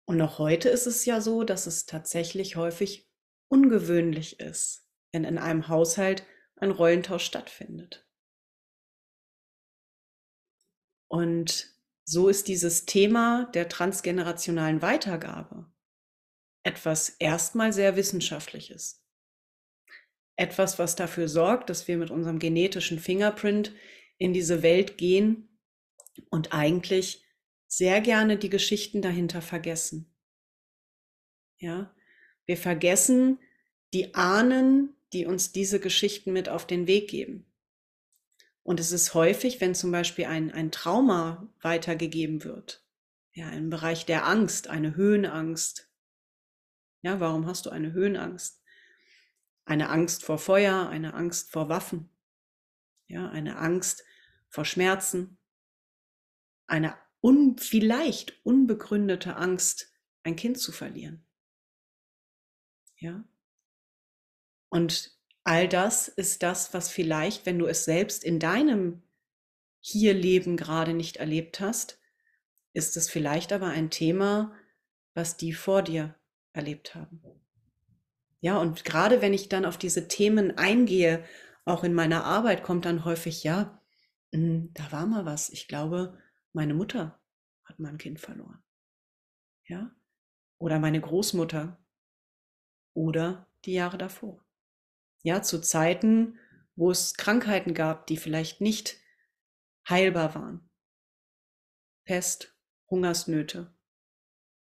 Und 0.05 0.17
noch 0.17 0.39
heute 0.39 0.69
ist 0.69 0.87
es 0.87 1.05
ja 1.05 1.21
so, 1.21 1.43
dass 1.43 1.67
es 1.67 1.85
tatsächlich 1.85 2.55
häufig 2.55 3.07
ungewöhnlich 3.49 4.39
ist, 4.39 4.87
wenn 5.11 5.23
in 5.23 5.37
einem 5.37 5.67
Haushalt 5.67 6.25
ein 6.55 6.71
Rollentausch 6.71 7.25
stattfindet. 7.25 8.07
Und 11.09 11.75
so 12.05 12.29
ist 12.29 12.47
dieses 12.47 12.85
Thema 12.85 13.45
der 13.53 13.69
transgenerationalen 13.69 14.81
Weitergabe 14.81 15.71
etwas 16.63 17.09
erstmal 17.09 17.73
sehr 17.73 17.95
Wissenschaftliches. 17.95 19.03
Etwas, 20.37 20.79
was 20.79 20.95
dafür 20.95 21.27
sorgt, 21.27 21.69
dass 21.69 21.87
wir 21.87 21.97
mit 21.97 22.11
unserem 22.11 22.39
genetischen 22.39 22.99
Fingerprint 22.99 23.73
in 24.17 24.33
diese 24.33 24.61
Welt 24.63 24.97
gehen 24.97 25.48
und 26.29 26.53
eigentlich 26.53 27.23
sehr 27.67 28.01
gerne 28.01 28.37
die 28.37 28.49
Geschichten 28.49 29.01
dahinter 29.01 29.41
vergessen. 29.41 30.11
Ja, 31.57 31.93
wir 32.45 32.57
vergessen 32.57 33.39
die 33.93 34.15
Ahnen, 34.15 34.95
die 35.13 35.25
uns 35.25 35.51
diese 35.51 35.79
Geschichten 35.79 36.31
mit 36.31 36.49
auf 36.49 36.65
den 36.65 36.87
Weg 36.87 37.09
geben. 37.09 37.45
Und 38.63 38.79
es 38.79 38.91
ist 38.91 39.15
häufig, 39.15 39.61
wenn 39.61 39.73
zum 39.73 39.91
Beispiel 39.91 40.25
ein, 40.25 40.51
ein 40.51 40.71
Trauma 40.71 41.51
weitergegeben 41.61 42.43
wird, 42.43 42.85
ja, 43.33 43.49
im 43.49 43.71
Bereich 43.71 44.05
der 44.05 44.27
Angst, 44.27 44.67
eine 44.67 44.95
Höhenangst. 44.95 45.89
Ja, 47.01 47.19
warum 47.19 47.47
hast 47.47 47.65
du 47.65 47.71
eine 47.71 47.93
Höhenangst? 47.93 48.61
Eine 49.65 49.89
Angst 49.89 50.23
vor 50.23 50.37
Feuer, 50.37 50.87
eine 50.87 51.15
Angst 51.15 51.51
vor 51.51 51.67
Waffen, 51.67 52.09
ja, 53.07 53.27
eine 53.29 53.57
Angst 53.57 54.03
vor 54.49 54.65
Schmerzen, 54.65 55.38
eine 56.69 56.95
un, 57.21 57.57
vielleicht 57.57 58.45
unbegründete 58.45 59.35
Angst, 59.35 59.91
ein 60.23 60.35
Kind 60.35 60.57
zu 60.57 60.71
verlieren. 60.71 61.25
Ja. 62.97 63.23
Und 64.69 65.17
all 65.43 65.67
das 65.67 66.07
ist 66.07 66.43
das, 66.43 66.73
was 66.73 66.89
vielleicht, 66.89 67.45
wenn 67.45 67.59
du 67.59 67.65
es 67.65 67.85
selbst 67.85 68.23
in 68.23 68.39
deinem 68.39 69.01
Hier-Leben 69.81 70.57
gerade 70.57 70.93
nicht 70.93 71.17
erlebt 71.17 71.59
hast, 71.59 71.99
ist 72.73 72.97
es 72.97 73.09
vielleicht 73.09 73.51
aber 73.51 73.67
ein 73.67 73.89
Thema, 73.89 74.53
was 75.13 75.37
die 75.37 75.53
vor 75.53 75.81
dir 75.81 76.15
erlebt 76.53 76.95
haben. 76.95 77.21
Ja, 78.41 78.57
und 78.57 78.85
gerade 78.85 79.21
wenn 79.21 79.33
ich 79.33 79.49
dann 79.49 79.65
auf 79.65 79.77
diese 79.77 80.07
Themen 80.07 80.57
eingehe, 80.57 81.25
auch 81.65 81.83
in 81.83 81.93
meiner 81.93 82.23
Arbeit 82.23 82.63
kommt 82.63 82.85
dann 82.85 83.05
häufig, 83.05 83.43
ja, 83.43 83.81
hm, 84.31 84.71
da 84.73 84.91
war 84.91 85.05
mal 85.05 85.25
was. 85.25 85.49
Ich 85.49 85.67
glaube, 85.67 86.17
meine 86.53 86.73
Mutter 86.73 87.21
hat 87.63 87.79
mein 87.79 87.97
Kind 87.97 88.19
verloren. 88.19 88.63
Ja? 89.65 89.95
Oder 90.57 90.79
meine 90.79 90.99
Großmutter. 90.99 91.83
Oder 92.93 93.47
die 93.65 93.73
Jahre 93.73 93.97
davor. 93.97 94.43
Ja, 95.21 95.41
zu 95.41 95.61
Zeiten, 95.61 96.39
wo 96.75 96.91
es 96.91 97.13
Krankheiten 97.13 97.73
gab, 97.73 98.07
die 98.07 98.17
vielleicht 98.17 98.61
nicht 98.61 98.99
heilbar 99.87 100.35
waren. 100.35 100.69
Pest, 102.05 102.55
Hungersnöte. 102.89 103.73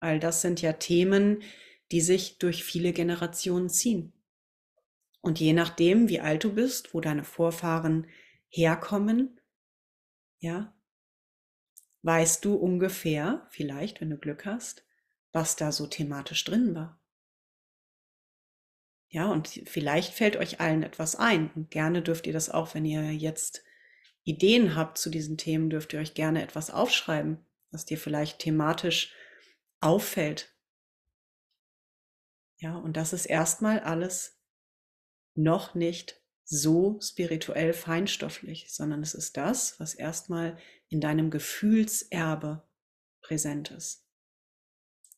All 0.00 0.20
das 0.20 0.42
sind 0.42 0.60
ja 0.60 0.74
Themen, 0.74 1.42
die 1.90 2.00
sich 2.00 2.38
durch 2.38 2.64
viele 2.64 2.92
Generationen 2.92 3.70
ziehen. 3.70 4.12
Und 5.20 5.40
je 5.40 5.52
nachdem, 5.52 6.08
wie 6.08 6.20
alt 6.20 6.44
du 6.44 6.54
bist, 6.54 6.94
wo 6.94 7.00
deine 7.00 7.24
Vorfahren 7.24 8.06
herkommen, 8.48 9.40
ja, 10.38 10.77
weißt 12.02 12.44
du 12.44 12.54
ungefähr, 12.54 13.46
vielleicht, 13.50 14.00
wenn 14.00 14.10
du 14.10 14.16
Glück 14.16 14.44
hast, 14.44 14.84
was 15.32 15.56
da 15.56 15.72
so 15.72 15.86
thematisch 15.86 16.44
drin 16.44 16.74
war. 16.74 17.00
Ja, 19.10 19.30
und 19.30 19.48
vielleicht 19.48 20.12
fällt 20.12 20.36
euch 20.36 20.60
allen 20.60 20.82
etwas 20.82 21.16
ein. 21.16 21.50
Und 21.54 21.70
gerne 21.70 22.02
dürft 22.02 22.26
ihr 22.26 22.32
das 22.32 22.50
auch, 22.50 22.74
wenn 22.74 22.84
ihr 22.84 23.12
jetzt 23.12 23.64
Ideen 24.24 24.76
habt 24.76 24.98
zu 24.98 25.08
diesen 25.08 25.38
Themen, 25.38 25.70
dürft 25.70 25.94
ihr 25.94 26.00
euch 26.00 26.14
gerne 26.14 26.42
etwas 26.42 26.70
aufschreiben, 26.70 27.44
was 27.70 27.86
dir 27.86 27.96
vielleicht 27.96 28.38
thematisch 28.38 29.14
auffällt. 29.80 30.54
Ja, 32.58 32.76
und 32.76 32.96
das 32.96 33.12
ist 33.12 33.24
erstmal 33.24 33.80
alles 33.80 34.38
noch 35.34 35.74
nicht 35.74 36.20
so 36.50 36.98
spirituell 37.02 37.74
feinstofflich, 37.74 38.72
sondern 38.72 39.02
es 39.02 39.14
ist 39.14 39.36
das, 39.36 39.78
was 39.78 39.94
erstmal 39.94 40.56
in 40.88 41.00
deinem 41.00 41.30
Gefühlserbe 41.30 42.66
präsent 43.20 43.70
ist. 43.70 44.06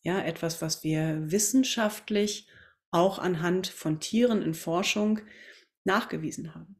Ja, 0.02 0.20
etwas, 0.20 0.60
was 0.60 0.82
wir 0.82 1.30
wissenschaftlich 1.30 2.48
auch 2.90 3.20
anhand 3.20 3.68
von 3.68 4.00
Tieren 4.00 4.42
in 4.42 4.54
Forschung 4.54 5.20
nachgewiesen 5.84 6.54
haben. 6.54 6.76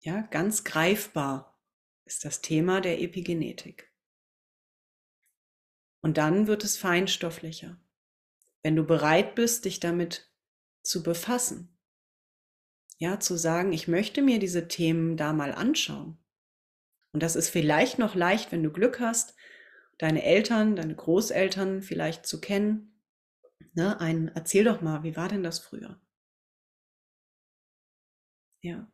Ja, 0.00 0.20
ganz 0.20 0.64
greifbar 0.64 1.58
ist 2.04 2.24
das 2.24 2.42
Thema 2.42 2.80
der 2.80 3.00
Epigenetik. 3.00 3.90
Und 6.02 6.18
dann 6.18 6.46
wird 6.46 6.64
es 6.64 6.76
feinstofflicher, 6.76 7.80
wenn 8.62 8.76
du 8.76 8.84
bereit 8.84 9.34
bist, 9.34 9.64
dich 9.64 9.80
damit 9.80 10.30
zu 10.82 11.02
befassen. 11.02 11.75
Ja, 12.98 13.20
zu 13.20 13.36
sagen, 13.36 13.72
ich 13.72 13.88
möchte 13.88 14.22
mir 14.22 14.38
diese 14.38 14.68
Themen 14.68 15.16
da 15.16 15.32
mal 15.32 15.52
anschauen. 15.52 16.18
Und 17.12 17.22
das 17.22 17.36
ist 17.36 17.48
vielleicht 17.48 17.98
noch 17.98 18.14
leicht, 18.14 18.52
wenn 18.52 18.62
du 18.62 18.70
Glück 18.70 19.00
hast, 19.00 19.34
deine 19.98 20.22
Eltern, 20.22 20.76
deine 20.76 20.94
Großeltern 20.94 21.82
vielleicht 21.82 22.26
zu 22.26 22.40
kennen 22.40 22.96
Ne, 23.76 24.00
ein, 24.00 24.28
erzähl 24.28 24.64
doch 24.64 24.80
mal, 24.80 25.02
wie 25.02 25.16
war 25.16 25.28
denn 25.28 25.42
das 25.42 25.58
früher? 25.58 26.00
Ja. 28.62 28.90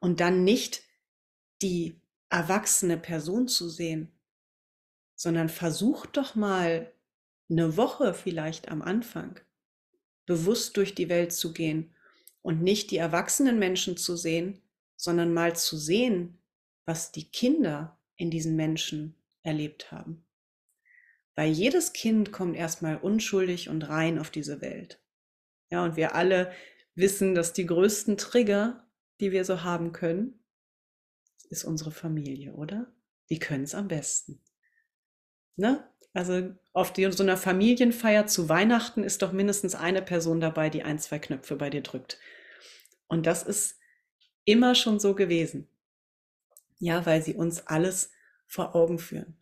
Und 0.00 0.20
dann 0.20 0.44
nicht 0.44 0.82
die 1.62 2.00
erwachsene 2.28 2.98
Person 2.98 3.48
zu 3.48 3.70
sehen, 3.70 4.12
sondern 5.14 5.48
versuch 5.48 6.04
doch 6.04 6.34
mal 6.34 6.92
eine 7.50 7.78
Woche 7.78 8.12
vielleicht 8.12 8.68
am 8.68 8.82
Anfang 8.82 9.40
bewusst 10.26 10.76
durch 10.76 10.94
die 10.94 11.08
Welt 11.08 11.32
zu 11.32 11.54
gehen 11.54 11.94
und 12.42 12.62
nicht 12.62 12.90
die 12.90 12.96
erwachsenen 12.96 13.58
Menschen 13.58 13.96
zu 13.96 14.16
sehen, 14.16 14.60
sondern 14.96 15.32
mal 15.32 15.56
zu 15.56 15.76
sehen, 15.76 16.38
was 16.84 17.12
die 17.12 17.30
Kinder 17.30 17.98
in 18.16 18.30
diesen 18.30 18.56
Menschen 18.56 19.14
erlebt 19.42 19.92
haben. 19.92 20.24
Weil 21.34 21.52
jedes 21.52 21.92
Kind 21.92 22.32
kommt 22.32 22.56
erstmal 22.56 22.96
unschuldig 22.96 23.68
und 23.68 23.88
rein 23.88 24.18
auf 24.18 24.30
diese 24.30 24.60
Welt. 24.60 25.00
Ja, 25.70 25.84
und 25.84 25.96
wir 25.96 26.14
alle 26.14 26.52
wissen, 26.94 27.34
dass 27.34 27.52
die 27.52 27.66
größten 27.66 28.16
Trigger, 28.16 28.88
die 29.20 29.30
wir 29.30 29.44
so 29.44 29.62
haben 29.62 29.92
können, 29.92 30.42
ist 31.50 31.64
unsere 31.64 31.92
Familie, 31.92 32.54
oder? 32.54 32.92
Die 33.30 33.38
können 33.38 33.64
es 33.64 33.74
am 33.74 33.88
besten. 33.88 34.40
Ne? 35.56 35.88
Also 36.12 36.54
auf 36.78 36.92
die, 36.92 37.10
so 37.10 37.24
einer 37.24 37.36
Familienfeier 37.36 38.26
zu 38.26 38.48
Weihnachten 38.48 39.02
ist 39.02 39.22
doch 39.22 39.32
mindestens 39.32 39.74
eine 39.74 40.00
Person 40.00 40.40
dabei, 40.40 40.70
die 40.70 40.84
ein, 40.84 41.00
zwei 41.00 41.18
Knöpfe 41.18 41.56
bei 41.56 41.70
dir 41.70 41.82
drückt. 41.82 42.18
Und 43.08 43.26
das 43.26 43.42
ist 43.42 43.80
immer 44.44 44.76
schon 44.76 45.00
so 45.00 45.16
gewesen. 45.16 45.68
Ja, 46.78 47.04
weil 47.04 47.20
sie 47.20 47.34
uns 47.34 47.66
alles 47.66 48.12
vor 48.46 48.76
Augen 48.76 49.00
führen. 49.00 49.36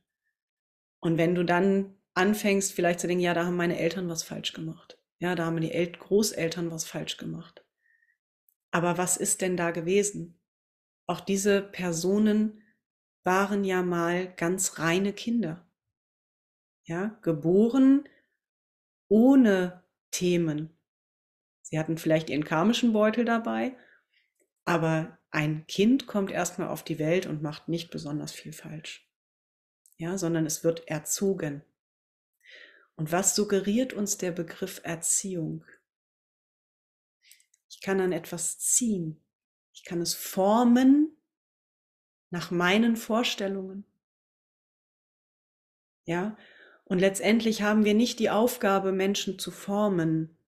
Und 1.01 1.19
wenn 1.19 1.35
du 1.35 1.45
dann 1.45 1.95
anfängst, 2.15 2.73
vielleicht 2.73 3.01
zu 3.01 3.07
denken, 3.07 3.23
ja, 3.23 3.35
da 3.35 3.45
haben 3.45 3.57
meine 3.57 3.79
Eltern 3.79 4.09
was 4.09 4.23
falsch 4.23 4.55
gemacht. 4.55 4.99
Ja, 5.19 5.35
da 5.35 5.45
haben 5.45 5.61
die 5.61 5.73
El 5.73 5.93
Großeltern 5.93 6.71
was 6.71 6.87
falsch 6.87 7.19
gemacht. 7.19 7.65
Aber 8.71 8.97
was 8.97 9.19
ist 9.19 9.43
denn 9.43 9.59
da 9.59 9.73
gewesen? 9.73 10.41
Auch 11.07 11.21
diese 11.21 11.61
Personen 11.61 12.63
waren 13.25 13.63
ja 13.63 13.83
mal 13.83 14.33
ganz 14.37 14.79
reine 14.79 15.13
Kinder. 15.13 15.66
Ja, 16.87 17.19
geboren 17.23 18.09
ohne 19.09 19.85
Themen. 20.11 20.77
Sie 21.63 21.79
hatten 21.79 21.99
vielleicht 21.99 22.31
ihren 22.31 22.45
karmischen 22.45 22.93
Beutel 22.93 23.25
dabei, 23.25 23.77
aber 24.65 25.19
ein 25.31 25.67
Kind 25.67 26.07
kommt 26.07 26.31
erstmal 26.31 26.69
auf 26.69 26.83
die 26.83 26.99
Welt 26.99 27.27
und 27.27 27.43
macht 27.43 27.69
nicht 27.69 27.91
besonders 27.91 28.33
viel 28.33 28.53
falsch 28.53 29.07
ja, 29.99 30.19
sondern 30.19 30.47
es 30.47 30.65
wird 30.65 30.89
erzogen. 30.89 31.63
Und 32.97 33.13
was 33.13 33.35
suggeriert 33.35 33.93
uns 33.93 34.19
der 34.19 34.33
Begriff 34.33 34.81
Erziehung? 34.85 35.65
Ich 37.69 37.81
kann 37.81 38.01
an 38.01 38.13
etwas 38.13 38.59
ziehen. 38.59 39.23
Ich 39.73 39.85
kann 39.85 40.01
es 40.01 40.15
formen 40.15 41.17
nach 42.31 42.51
meinen 42.51 42.97
Vorstellungen. 42.97 43.85
Ja, 46.05 46.37
und 46.89 47.01
letztendlich 47.01 47.63
haben 47.63 47.85
wir 47.85 47.95
nicht 47.95 48.21
die 48.21 48.31
Aufgabe, 48.31 48.93
Menschen 48.93 49.41
zu 49.41 49.51
formen, 49.51 50.39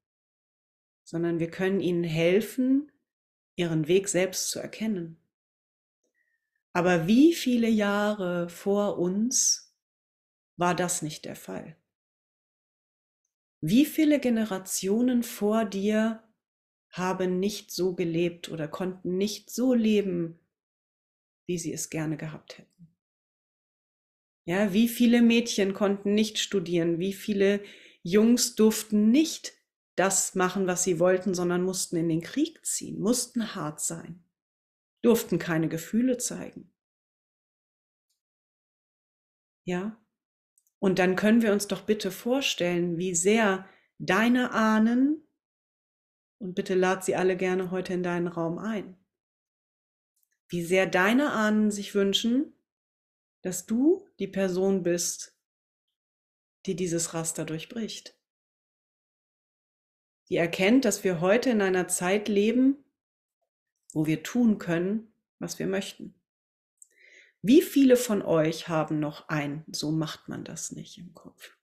sondern 1.02 1.40
wir 1.40 1.50
können 1.50 1.80
ihnen 1.80 2.04
helfen, 2.04 2.92
ihren 3.56 3.88
Weg 3.88 4.08
selbst 4.08 4.50
zu 4.50 4.60
erkennen. 4.60 5.20
Aber 6.72 7.08
wie 7.08 7.34
viele 7.34 7.68
Jahre 7.68 8.48
vor 8.48 8.98
uns 8.98 9.74
war 10.56 10.76
das 10.76 11.02
nicht 11.02 11.24
der 11.24 11.34
Fall? 11.34 11.76
Wie 13.60 13.84
viele 13.84 14.20
Generationen 14.20 15.24
vor 15.24 15.64
dir 15.64 16.22
haben 16.90 17.40
nicht 17.40 17.72
so 17.72 17.96
gelebt 17.96 18.48
oder 18.48 18.68
konnten 18.68 19.18
nicht 19.18 19.50
so 19.50 19.74
leben, 19.74 20.38
wie 21.46 21.58
sie 21.58 21.72
es 21.72 21.90
gerne 21.90 22.16
gehabt 22.16 22.58
hätten? 22.58 22.67
Ja, 24.48 24.72
wie 24.72 24.88
viele 24.88 25.20
Mädchen 25.20 25.74
konnten 25.74 26.14
nicht 26.14 26.38
studieren? 26.38 26.98
Wie 26.98 27.12
viele 27.12 27.62
Jungs 28.02 28.54
durften 28.54 29.10
nicht 29.10 29.52
das 29.94 30.34
machen, 30.34 30.66
was 30.66 30.84
sie 30.84 30.98
wollten, 30.98 31.34
sondern 31.34 31.62
mussten 31.62 31.96
in 31.96 32.08
den 32.08 32.22
Krieg 32.22 32.64
ziehen, 32.64 32.98
mussten 32.98 33.54
hart 33.54 33.78
sein, 33.78 34.24
durften 35.02 35.38
keine 35.38 35.68
Gefühle 35.68 36.16
zeigen. 36.16 36.72
Ja? 39.66 40.02
Und 40.78 40.98
dann 40.98 41.14
können 41.14 41.42
wir 41.42 41.52
uns 41.52 41.68
doch 41.68 41.82
bitte 41.82 42.10
vorstellen, 42.10 42.96
wie 42.96 43.14
sehr 43.14 43.68
deine 43.98 44.52
Ahnen, 44.52 45.28
und 46.38 46.54
bitte 46.54 46.74
lad 46.74 47.04
sie 47.04 47.16
alle 47.16 47.36
gerne 47.36 47.70
heute 47.70 47.92
in 47.92 48.02
deinen 48.02 48.28
Raum 48.28 48.56
ein, 48.56 48.96
wie 50.48 50.64
sehr 50.64 50.86
deine 50.86 51.32
Ahnen 51.32 51.70
sich 51.70 51.94
wünschen, 51.94 52.54
dass 53.42 53.66
du 53.66 54.06
die 54.18 54.28
Person 54.28 54.82
bist, 54.82 55.36
die 56.66 56.76
dieses 56.76 57.14
Raster 57.14 57.44
durchbricht. 57.44 58.14
Die 60.28 60.36
erkennt, 60.36 60.84
dass 60.84 61.04
wir 61.04 61.20
heute 61.20 61.50
in 61.50 61.62
einer 61.62 61.88
Zeit 61.88 62.28
leben, 62.28 62.84
wo 63.92 64.06
wir 64.06 64.22
tun 64.22 64.58
können, 64.58 65.12
was 65.38 65.58
wir 65.58 65.66
möchten. 65.66 66.14
Wie 67.40 67.62
viele 67.62 67.96
von 67.96 68.22
euch 68.22 68.68
haben 68.68 68.98
noch 68.98 69.28
ein, 69.28 69.64
so 69.70 69.90
macht 69.90 70.28
man 70.28 70.44
das 70.44 70.72
nicht 70.72 70.98
im 70.98 71.14
Kopf? 71.14 71.56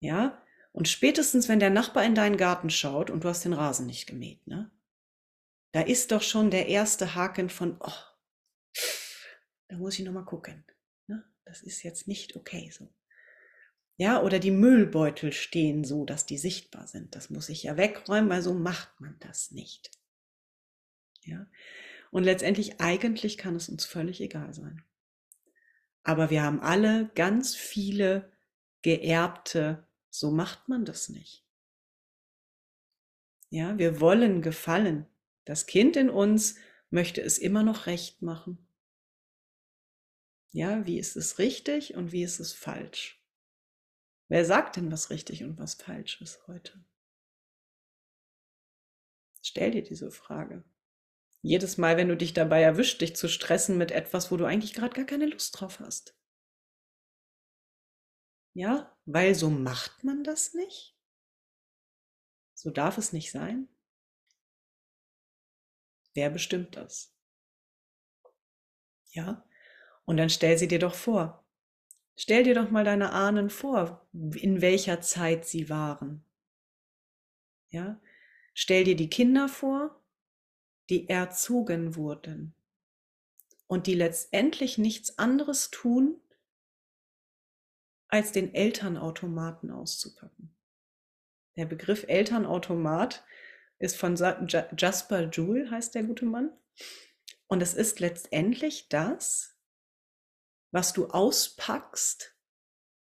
Ja? 0.00 0.42
Und 0.72 0.88
spätestens, 0.88 1.48
wenn 1.48 1.60
der 1.60 1.70
Nachbar 1.70 2.04
in 2.04 2.14
deinen 2.14 2.36
Garten 2.36 2.70
schaut 2.70 3.10
und 3.10 3.24
du 3.24 3.28
hast 3.28 3.44
den 3.44 3.52
Rasen 3.52 3.86
nicht 3.86 4.06
gemäht, 4.06 4.46
ne? 4.46 4.70
Da 5.72 5.82
ist 5.82 6.12
doch 6.12 6.22
schon 6.22 6.50
der 6.50 6.68
erste 6.68 7.14
Haken 7.14 7.50
von, 7.50 7.76
oh, 7.80 7.92
da 9.68 9.76
muss 9.76 9.98
ich 9.98 10.04
nochmal 10.04 10.24
gucken. 10.24 10.64
Ne? 11.06 11.24
Das 11.44 11.62
ist 11.62 11.82
jetzt 11.82 12.08
nicht 12.08 12.36
okay 12.36 12.70
so. 12.70 12.92
Ja, 13.96 14.22
oder 14.22 14.38
die 14.38 14.52
Müllbeutel 14.52 15.32
stehen 15.32 15.82
so, 15.82 16.04
dass 16.04 16.24
die 16.24 16.38
sichtbar 16.38 16.86
sind. 16.86 17.16
Das 17.16 17.30
muss 17.30 17.48
ich 17.48 17.64
ja 17.64 17.76
wegräumen, 17.76 18.30
weil 18.30 18.42
so 18.42 18.54
macht 18.54 19.00
man 19.00 19.16
das 19.18 19.50
nicht. 19.50 19.90
Ja. 21.24 21.46
Und 22.10 22.22
letztendlich, 22.22 22.80
eigentlich 22.80 23.38
kann 23.38 23.56
es 23.56 23.68
uns 23.68 23.84
völlig 23.84 24.20
egal 24.20 24.54
sein. 24.54 24.84
Aber 26.04 26.30
wir 26.30 26.42
haben 26.42 26.60
alle 26.60 27.10
ganz 27.16 27.56
viele 27.56 28.32
geerbte, 28.82 29.86
so 30.10 30.30
macht 30.30 30.68
man 30.68 30.84
das 30.84 31.08
nicht. 31.08 31.44
Ja, 33.50 33.76
wir 33.78 34.00
wollen 34.00 34.42
gefallen. 34.42 35.06
Das 35.44 35.66
Kind 35.66 35.96
in 35.96 36.08
uns 36.08 36.54
möchte 36.90 37.20
es 37.20 37.38
immer 37.38 37.62
noch 37.62 37.86
recht 37.86 38.22
machen. 38.22 38.67
Ja, 40.52 40.86
wie 40.86 40.98
ist 40.98 41.16
es 41.16 41.38
richtig 41.38 41.94
und 41.94 42.12
wie 42.12 42.22
ist 42.22 42.38
es 42.38 42.52
falsch? 42.52 43.18
Wer 44.28 44.46
sagt 44.46 44.76
denn, 44.76 44.90
was 44.90 45.10
richtig 45.10 45.44
und 45.44 45.58
was 45.58 45.74
falsch 45.74 46.22
ist 46.22 46.46
heute? 46.48 46.82
Stell 49.42 49.72
dir 49.72 49.82
diese 49.82 50.12
Frage. 50.12 50.62
Jedes 51.42 51.78
Mal, 51.78 51.96
wenn 51.96 52.08
du 52.08 52.16
dich 52.16 52.34
dabei 52.34 52.62
erwischt, 52.62 53.00
dich 53.02 53.16
zu 53.16 53.28
stressen 53.28 53.78
mit 53.78 53.92
etwas, 53.92 54.30
wo 54.32 54.36
du 54.38 54.46
eigentlich 54.46 54.74
gerade 54.74 54.94
gar 54.94 55.06
keine 55.06 55.26
Lust 55.26 55.60
drauf 55.60 55.80
hast. 55.80 56.14
Ja, 58.52 58.94
weil 59.06 59.34
so 59.34 59.48
macht 59.48 60.04
man 60.04 60.22
das 60.22 60.52
nicht. 60.52 60.94
So 62.52 62.68
darf 62.68 62.98
es 62.98 63.14
nicht 63.14 63.30
sein. 63.30 63.68
Wer 66.12 66.28
bestimmt 66.28 66.76
das? 66.76 67.14
Ja, 69.12 69.44
und 70.08 70.16
dann 70.16 70.30
stell 70.30 70.56
sie 70.56 70.68
dir 70.68 70.78
doch 70.78 70.94
vor. 70.94 71.44
Stell 72.16 72.42
dir 72.42 72.54
doch 72.54 72.70
mal 72.70 72.82
deine 72.82 73.12
Ahnen 73.12 73.50
vor, 73.50 74.08
in 74.14 74.62
welcher 74.62 75.02
Zeit 75.02 75.44
sie 75.44 75.68
waren. 75.68 76.24
Ja? 77.68 78.00
Stell 78.54 78.84
dir 78.84 78.96
die 78.96 79.10
Kinder 79.10 79.50
vor, 79.50 80.02
die 80.88 81.10
erzogen 81.10 81.94
wurden 81.94 82.54
und 83.66 83.86
die 83.86 83.92
letztendlich 83.92 84.78
nichts 84.78 85.18
anderes 85.18 85.70
tun, 85.70 86.18
als 88.08 88.32
den 88.32 88.54
Elternautomaten 88.54 89.70
auszupacken. 89.70 90.56
Der 91.58 91.66
Begriff 91.66 92.06
Elternautomat 92.08 93.26
ist 93.78 93.98
von 93.98 94.16
Jasper 94.16 95.24
Joule, 95.24 95.70
heißt 95.70 95.94
der 95.94 96.04
gute 96.04 96.24
Mann. 96.24 96.50
Und 97.46 97.60
es 97.60 97.74
ist 97.74 98.00
letztendlich 98.00 98.88
das, 98.88 99.57
was 100.70 100.92
du 100.92 101.06
auspackst, 101.06 102.36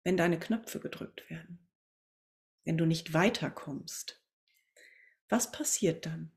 wenn 0.05 0.17
deine 0.17 0.39
Knöpfe 0.39 0.81
gedrückt 0.81 1.29
werden, 1.29 1.69
wenn 2.65 2.79
du 2.79 2.87
nicht 2.87 3.13
weiterkommst. 3.13 4.23
Was 5.29 5.53
passiert 5.53 6.07
dann? 6.07 6.33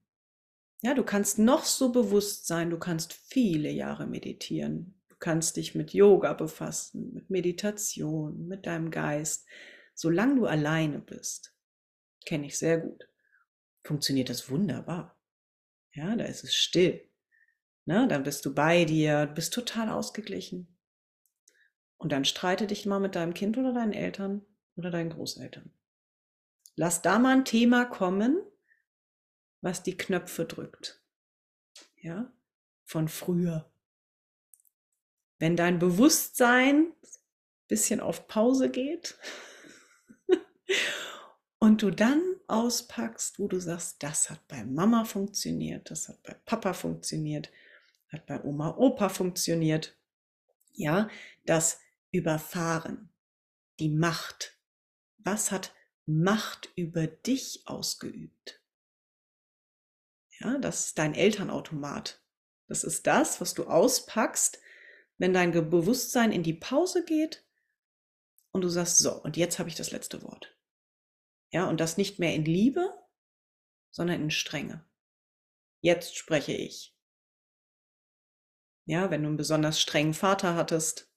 Ja, 0.81 0.93
du 0.93 1.03
kannst 1.03 1.39
noch 1.39 1.63
so 1.63 1.91
bewusst 1.91 2.45
sein, 2.45 2.69
du 2.69 2.77
kannst 2.77 3.13
viele 3.13 3.71
Jahre 3.71 4.05
meditieren, 4.05 5.01
du 5.07 5.15
kannst 5.17 5.55
dich 5.55 5.75
mit 5.75 5.93
Yoga 5.93 6.33
befassen, 6.33 7.13
mit 7.13 7.29
Meditation, 7.29 8.47
mit 8.47 8.65
deinem 8.65 8.91
Geist, 8.91 9.47
solange 9.95 10.35
du 10.35 10.45
alleine 10.45 10.99
bist. 10.99 11.55
Kenne 12.25 12.47
ich 12.47 12.57
sehr 12.57 12.79
gut. 12.79 13.07
Funktioniert 13.85 14.29
das 14.29 14.49
wunderbar. 14.49 15.17
Ja, 15.93 16.15
da 16.15 16.25
ist 16.25 16.43
es 16.43 16.55
still. 16.55 17.09
Na, 17.85 18.07
dann 18.07 18.23
bist 18.23 18.45
du 18.45 18.53
bei 18.53 18.85
dir, 18.85 19.27
bist 19.27 19.53
total 19.53 19.89
ausgeglichen. 19.89 20.72
Und 21.97 22.11
dann 22.11 22.25
streite 22.25 22.67
dich 22.67 22.85
mal 22.85 22.99
mit 22.99 23.15
deinem 23.15 23.33
Kind 23.33 23.57
oder 23.57 23.73
deinen 23.73 23.93
Eltern 23.93 24.45
oder 24.75 24.91
deinen 24.91 25.09
Großeltern. 25.09 25.71
Lass 26.75 27.01
da 27.01 27.19
mal 27.19 27.37
ein 27.37 27.45
Thema 27.45 27.85
kommen, 27.85 28.41
was 29.61 29.83
die 29.83 29.95
Knöpfe 29.95 30.45
drückt. 30.45 31.01
Ja, 32.01 32.33
von 32.83 33.07
früher. 33.07 33.71
Wenn 35.39 35.55
dein 35.55 35.79
Bewusstsein 35.79 36.93
bisschen 37.67 37.99
auf 37.99 38.27
Pause 38.27 38.69
geht 38.69 39.17
und 41.59 41.81
du 41.81 41.91
dann 41.91 42.21
auspackst, 42.47 43.39
wo 43.39 43.47
du 43.47 43.59
sagst, 43.59 44.03
das 44.03 44.29
hat 44.29 44.47
bei 44.47 44.63
Mama 44.63 45.05
funktioniert, 45.05 45.89
das 45.89 46.07
hat 46.07 46.21
bei 46.23 46.33
Papa 46.45 46.73
funktioniert, 46.73 47.49
hat 48.09 48.25
bei 48.25 48.43
Oma, 48.43 48.75
Opa 48.77 49.09
funktioniert. 49.09 49.97
Ja, 50.73 51.09
das 51.45 51.79
überfahren. 52.13 53.09
Die 53.79 53.89
Macht. 53.89 54.57
Was 55.17 55.51
hat 55.51 55.75
Macht 56.05 56.69
über 56.75 57.07
dich 57.07 57.63
ausgeübt? 57.65 58.61
Ja, 60.39 60.57
das 60.59 60.87
ist 60.87 60.97
dein 60.97 61.15
Elternautomat. 61.15 62.21
Das 62.67 62.83
ist 62.83 63.07
das, 63.07 63.41
was 63.41 63.53
du 63.53 63.65
auspackst, 63.65 64.59
wenn 65.17 65.33
dein 65.33 65.51
Bewusstsein 65.51 66.31
in 66.31 66.43
die 66.43 66.53
Pause 66.53 67.03
geht 67.03 67.45
und 68.51 68.61
du 68.61 68.69
sagst, 68.69 68.99
so, 68.99 69.21
und 69.21 69.37
jetzt 69.37 69.59
habe 69.59 69.69
ich 69.69 69.75
das 69.75 69.91
letzte 69.91 70.21
Wort. 70.21 70.57
Ja, 71.51 71.67
und 71.67 71.79
das 71.79 71.97
nicht 71.97 72.19
mehr 72.19 72.33
in 72.33 72.45
Liebe, 72.45 72.93
sondern 73.91 74.21
in 74.21 74.31
Strenge. 74.31 74.85
Jetzt 75.81 76.15
spreche 76.15 76.53
ich. 76.53 76.95
Ja, 78.85 79.11
wenn 79.11 79.21
du 79.21 79.29
einen 79.29 79.37
besonders 79.37 79.79
strengen 79.79 80.13
Vater 80.13 80.55
hattest, 80.55 81.12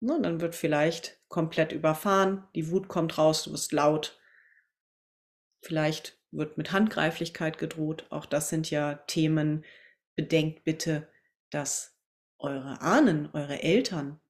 Ne, 0.00 0.20
dann 0.20 0.40
wird 0.40 0.54
vielleicht 0.54 1.18
komplett 1.28 1.72
überfahren, 1.72 2.46
die 2.54 2.70
Wut 2.70 2.88
kommt 2.88 3.16
raus, 3.16 3.44
du 3.44 3.52
wirst 3.52 3.72
laut. 3.72 4.20
Vielleicht 5.62 6.18
wird 6.30 6.58
mit 6.58 6.72
Handgreiflichkeit 6.72 7.58
gedroht. 7.58 8.06
Auch 8.10 8.26
das 8.26 8.48
sind 8.48 8.70
ja 8.70 8.94
Themen. 9.06 9.64
Bedenkt 10.14 10.64
bitte, 10.64 11.08
dass 11.50 11.96
eure 12.38 12.80
Ahnen, 12.80 13.30
eure 13.32 13.62
Eltern, 13.62 14.20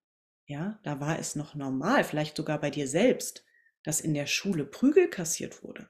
ja, 0.47 0.79
da 0.83 1.01
war 1.01 1.19
es 1.19 1.37
noch 1.37 1.55
normal, 1.55 2.05
vielleicht 2.05 2.37
sogar 2.37 2.61
bei 2.61 2.71
dir 2.71 2.87
selbst, 2.87 3.45
dass 3.83 4.01
in 4.01 4.15
der 4.15 4.27
Schule 4.27 4.65
Prügel 4.65 5.09
kassiert 5.09 5.63
wurde. 5.63 5.89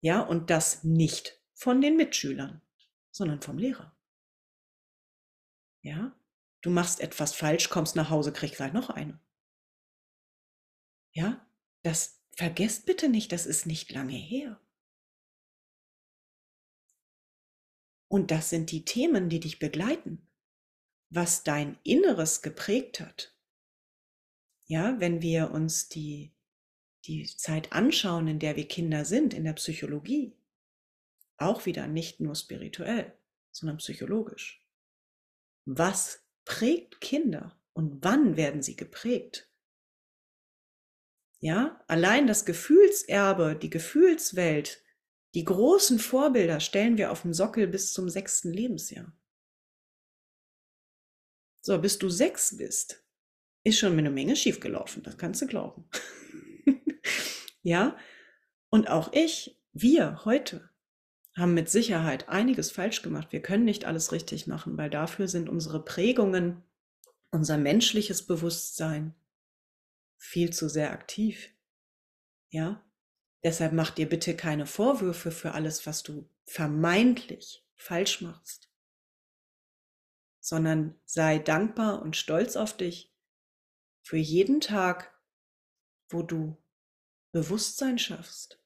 Ja, 0.00 0.20
und 0.20 0.50
das 0.50 0.84
nicht 0.84 1.40
von 1.54 1.80
den 1.80 1.96
Mitschülern, 1.96 2.60
sondern 3.10 3.40
vom 3.40 3.58
Lehrer. 3.58 3.96
Ja, 5.82 6.12
du 6.62 6.70
machst 6.70 7.00
etwas 7.00 7.34
falsch, 7.34 7.68
kommst 7.68 7.96
nach 7.96 8.10
Hause, 8.10 8.32
kriegst 8.32 8.56
gleich 8.56 8.72
noch 8.72 8.88
eine. 8.90 9.20
Ja, 11.12 11.46
das 11.82 12.20
vergesst 12.30 12.86
bitte 12.86 13.08
nicht, 13.08 13.32
das 13.32 13.44
ist 13.44 13.66
nicht 13.66 13.92
lange 13.92 14.16
her. 14.16 14.58
Und 18.08 18.30
das 18.30 18.50
sind 18.50 18.70
die 18.70 18.84
Themen, 18.84 19.28
die 19.28 19.40
dich 19.40 19.58
begleiten, 19.58 20.26
was 21.10 21.44
dein 21.44 21.78
Inneres 21.82 22.42
geprägt 22.42 23.00
hat. 23.00 23.34
Ja, 24.66 25.00
wenn 25.00 25.22
wir 25.22 25.50
uns 25.50 25.88
die, 25.88 26.32
die 27.04 27.26
Zeit 27.26 27.72
anschauen, 27.72 28.28
in 28.28 28.38
der 28.38 28.56
wir 28.56 28.68
Kinder 28.68 29.04
sind, 29.04 29.34
in 29.34 29.44
der 29.44 29.54
Psychologie, 29.54 30.36
auch 31.36 31.66
wieder 31.66 31.86
nicht 31.86 32.20
nur 32.20 32.34
spirituell, 32.34 33.12
sondern 33.50 33.78
psychologisch. 33.78 34.64
Was 35.64 36.21
prägt 36.44 37.00
Kinder 37.00 37.60
und 37.72 38.04
wann 38.04 38.36
werden 38.36 38.62
sie 38.62 38.76
geprägt? 38.76 39.48
Ja, 41.40 41.82
allein 41.88 42.26
das 42.26 42.44
Gefühlserbe, 42.44 43.56
die 43.60 43.70
Gefühlswelt, 43.70 44.82
die 45.34 45.44
großen 45.44 45.98
Vorbilder 45.98 46.60
stellen 46.60 46.98
wir 46.98 47.10
auf 47.10 47.22
dem 47.22 47.32
Sockel 47.32 47.66
bis 47.66 47.92
zum 47.92 48.08
sechsten 48.08 48.52
Lebensjahr. 48.52 49.12
So, 51.62 51.78
bis 51.80 51.98
du 51.98 52.10
sechs 52.10 52.56
bist, 52.56 53.04
ist 53.64 53.78
schon 53.78 53.96
eine 53.98 54.10
Menge 54.10 54.36
schiefgelaufen, 54.36 55.02
das 55.02 55.16
kannst 55.16 55.42
du 55.42 55.46
glauben. 55.46 55.88
ja, 57.62 57.96
und 58.68 58.88
auch 58.88 59.12
ich, 59.12 59.60
wir 59.72 60.24
heute, 60.24 60.71
haben 61.36 61.54
mit 61.54 61.70
Sicherheit 61.70 62.28
einiges 62.28 62.70
falsch 62.70 63.02
gemacht. 63.02 63.28
Wir 63.30 63.40
können 63.40 63.64
nicht 63.64 63.84
alles 63.84 64.12
richtig 64.12 64.46
machen, 64.46 64.76
weil 64.76 64.90
dafür 64.90 65.28
sind 65.28 65.48
unsere 65.48 65.82
Prägungen, 65.82 66.62
unser 67.30 67.56
menschliches 67.56 68.26
Bewusstsein, 68.26 69.14
viel 70.18 70.52
zu 70.52 70.68
sehr 70.68 70.92
aktiv. 70.92 71.48
Ja? 72.50 72.84
Deshalb 73.42 73.72
mach 73.72 73.90
dir 73.90 74.08
bitte 74.08 74.36
keine 74.36 74.66
Vorwürfe 74.66 75.30
für 75.30 75.52
alles, 75.52 75.86
was 75.86 76.02
du 76.02 76.28
vermeintlich 76.44 77.66
falsch 77.76 78.20
machst, 78.20 78.70
sondern 80.40 81.00
sei 81.04 81.38
dankbar 81.38 82.02
und 82.02 82.16
stolz 82.16 82.56
auf 82.56 82.76
dich 82.76 83.12
für 84.02 84.18
jeden 84.18 84.60
Tag, 84.60 85.18
wo 86.08 86.22
du 86.22 86.62
Bewusstsein 87.32 87.98
schaffst. 87.98 88.61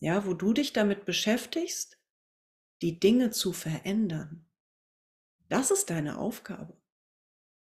Ja, 0.00 0.26
wo 0.26 0.34
du 0.34 0.52
dich 0.52 0.72
damit 0.72 1.04
beschäftigst, 1.04 1.98
die 2.82 3.00
Dinge 3.00 3.30
zu 3.30 3.52
verändern. 3.52 4.46
Das 5.48 5.70
ist 5.70 5.90
deine 5.90 6.18
Aufgabe. 6.18 6.76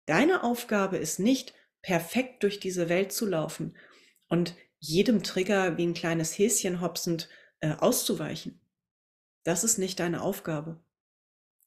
Deine 0.06 0.44
Aufgabe 0.44 0.98
ist 0.98 1.20
nicht, 1.20 1.54
perfekt 1.82 2.42
durch 2.42 2.60
diese 2.60 2.90
Welt 2.90 3.12
zu 3.12 3.28
laufen 3.28 3.78
und 4.28 4.56
jedem 4.80 5.22
Trigger 5.22 5.78
wie 5.78 5.86
ein 5.86 5.94
kleines 5.94 6.38
Häschen 6.38 6.82
hopsend 6.82 7.30
äh, 7.60 7.74
auszuweichen. 7.74 8.60
Das 9.44 9.64
ist 9.64 9.78
nicht 9.78 10.00
deine 10.00 10.22
Aufgabe. 10.22 10.80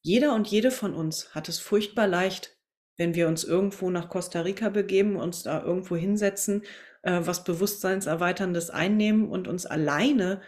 Jeder 0.03 0.35
und 0.35 0.49
jede 0.49 0.73
von 0.73 0.95
uns 0.95 1.35
hat 1.35 1.49
es 1.49 1.61
furchtbar 1.61 2.09
leicht, 2.09 2.57
wenn 2.97 3.15
wir 3.15 3.29
uns 3.29 3.45
irgendwo 3.45 3.91
nach 3.91 4.09
Costa 4.09 4.41
Rica 4.41 4.69
begeben, 4.69 5.17
uns 5.17 5.45
da 5.45 5.63
irgendwo 5.63 5.95
hinsetzen, 5.95 6.65
äh, 7.03 7.21
was 7.23 7.45
Bewusstseinserweiterndes 7.45 8.71
einnehmen 8.71 9.29
und 9.29 9.47
uns 9.47 9.67
alleine 9.67 10.43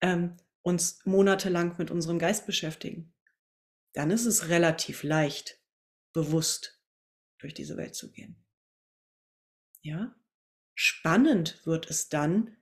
ähm, 0.00 0.36
uns 0.62 1.04
monatelang 1.04 1.76
mit 1.78 1.90
unserem 1.90 2.18
Geist 2.18 2.46
beschäftigen. 2.46 3.14
Dann 3.92 4.10
ist 4.10 4.26
es 4.26 4.48
relativ 4.48 5.02
leicht, 5.02 5.60
bewusst 6.12 6.80
durch 7.38 7.54
diese 7.54 7.76
Welt 7.76 7.94
zu 7.94 8.10
gehen. 8.12 8.44
Ja? 9.82 10.14
Spannend 10.74 11.64
wird 11.66 11.90
es 11.90 12.08
dann, 12.08 12.56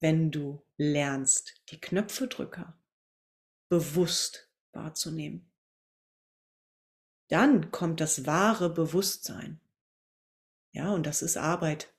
wenn 0.00 0.30
du 0.30 0.66
lernst, 0.76 1.62
die 1.70 1.80
Knöpfedrücker 1.80 2.80
bewusst 3.68 4.50
wahrzunehmen. 4.72 5.50
Dann 7.28 7.70
kommt 7.70 8.00
das 8.00 8.26
wahre 8.26 8.70
Bewusstsein. 8.70 9.60
Ja, 10.72 10.90
und 10.90 11.06
das 11.06 11.22
ist 11.22 11.36
Arbeit. 11.36 11.94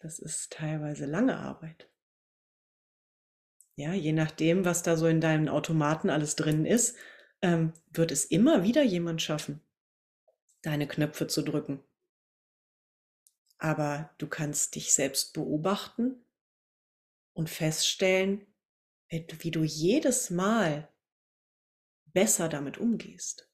Das 0.00 0.18
ist 0.18 0.52
teilweise 0.52 1.06
lange 1.06 1.38
Arbeit. 1.38 1.90
Ja, 3.78 3.92
je 3.92 4.12
nachdem, 4.12 4.64
was 4.64 4.82
da 4.82 4.96
so 4.96 5.06
in 5.06 5.20
deinem 5.20 5.48
Automaten 5.48 6.08
alles 6.08 6.34
drin 6.34 6.64
ist, 6.64 6.96
ähm, 7.42 7.74
wird 7.92 8.10
es 8.10 8.24
immer 8.24 8.62
wieder 8.62 8.82
jemand 8.82 9.20
schaffen, 9.20 9.60
deine 10.62 10.88
Knöpfe 10.88 11.26
zu 11.26 11.42
drücken. 11.42 11.84
Aber 13.58 14.14
du 14.16 14.28
kannst 14.28 14.74
dich 14.74 14.94
selbst 14.94 15.34
beobachten 15.34 16.24
und 17.34 17.50
feststellen, 17.50 18.46
wie 19.10 19.50
du 19.50 19.62
jedes 19.62 20.30
Mal 20.30 20.88
besser 22.06 22.48
damit 22.48 22.78
umgehst, 22.78 23.50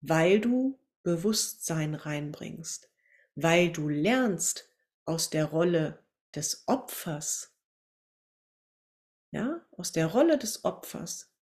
weil 0.00 0.40
du 0.40 0.78
Bewusstsein 1.02 1.94
reinbringst, 1.94 2.90
weil 3.34 3.70
du 3.70 3.88
lernst 3.88 4.70
aus 5.04 5.28
der 5.28 5.44
Rolle 5.44 6.02
des 6.34 6.64
Opfers, 6.66 7.53
ja, 9.34 9.60
aus 9.72 9.90
der 9.90 10.06
Rolle 10.06 10.38
des 10.38 10.64
Opfers 10.64 11.34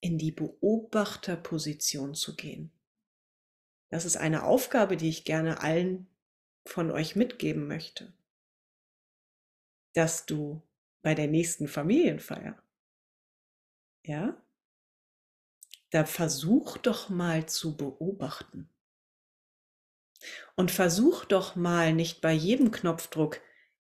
in 0.00 0.18
die 0.18 0.30
Beobachterposition 0.30 2.14
zu 2.14 2.36
gehen. 2.36 2.70
Das 3.90 4.04
ist 4.04 4.16
eine 4.16 4.44
Aufgabe, 4.44 4.96
die 4.96 5.08
ich 5.08 5.24
gerne 5.24 5.60
allen 5.60 6.06
von 6.64 6.92
euch 6.92 7.16
mitgeben 7.16 7.66
möchte, 7.66 8.12
dass 9.94 10.26
du 10.26 10.62
bei 11.02 11.16
der 11.16 11.26
nächsten 11.26 11.66
Familienfeier, 11.66 12.62
ja, 14.04 14.40
da 15.90 16.04
versuch 16.06 16.78
doch 16.78 17.08
mal 17.08 17.46
zu 17.46 17.76
beobachten. 17.76 18.68
Und 20.54 20.70
versuch 20.70 21.24
doch 21.24 21.56
mal 21.56 21.92
nicht 21.92 22.20
bei 22.20 22.32
jedem 22.32 22.70
Knopfdruck 22.70 23.40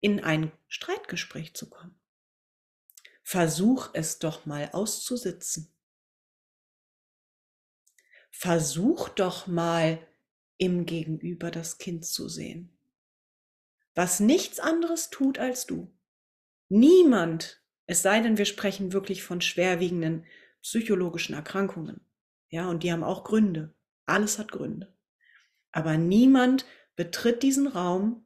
in 0.00 0.22
ein 0.22 0.52
Streitgespräch 0.68 1.54
zu 1.54 1.70
kommen. 1.70 1.99
Versuch 3.30 3.90
es 3.92 4.18
doch 4.18 4.44
mal 4.44 4.70
auszusitzen. 4.72 5.72
Versuch 8.32 9.08
doch 9.08 9.46
mal 9.46 10.04
im 10.58 10.84
Gegenüber 10.84 11.52
das 11.52 11.78
Kind 11.78 12.04
zu 12.04 12.28
sehen, 12.28 12.76
was 13.94 14.18
nichts 14.18 14.58
anderes 14.58 15.10
tut 15.10 15.38
als 15.38 15.64
du. 15.64 15.96
Niemand, 16.68 17.62
es 17.86 18.02
sei 18.02 18.18
denn, 18.18 18.36
wir 18.36 18.46
sprechen 18.46 18.92
wirklich 18.92 19.22
von 19.22 19.40
schwerwiegenden 19.40 20.26
psychologischen 20.60 21.36
Erkrankungen. 21.36 22.00
Ja, 22.48 22.68
und 22.68 22.82
die 22.82 22.90
haben 22.90 23.04
auch 23.04 23.22
Gründe. 23.22 23.72
Alles 24.06 24.40
hat 24.40 24.50
Gründe. 24.50 24.92
Aber 25.70 25.96
niemand 25.96 26.66
betritt 26.96 27.44
diesen 27.44 27.68
Raum 27.68 28.24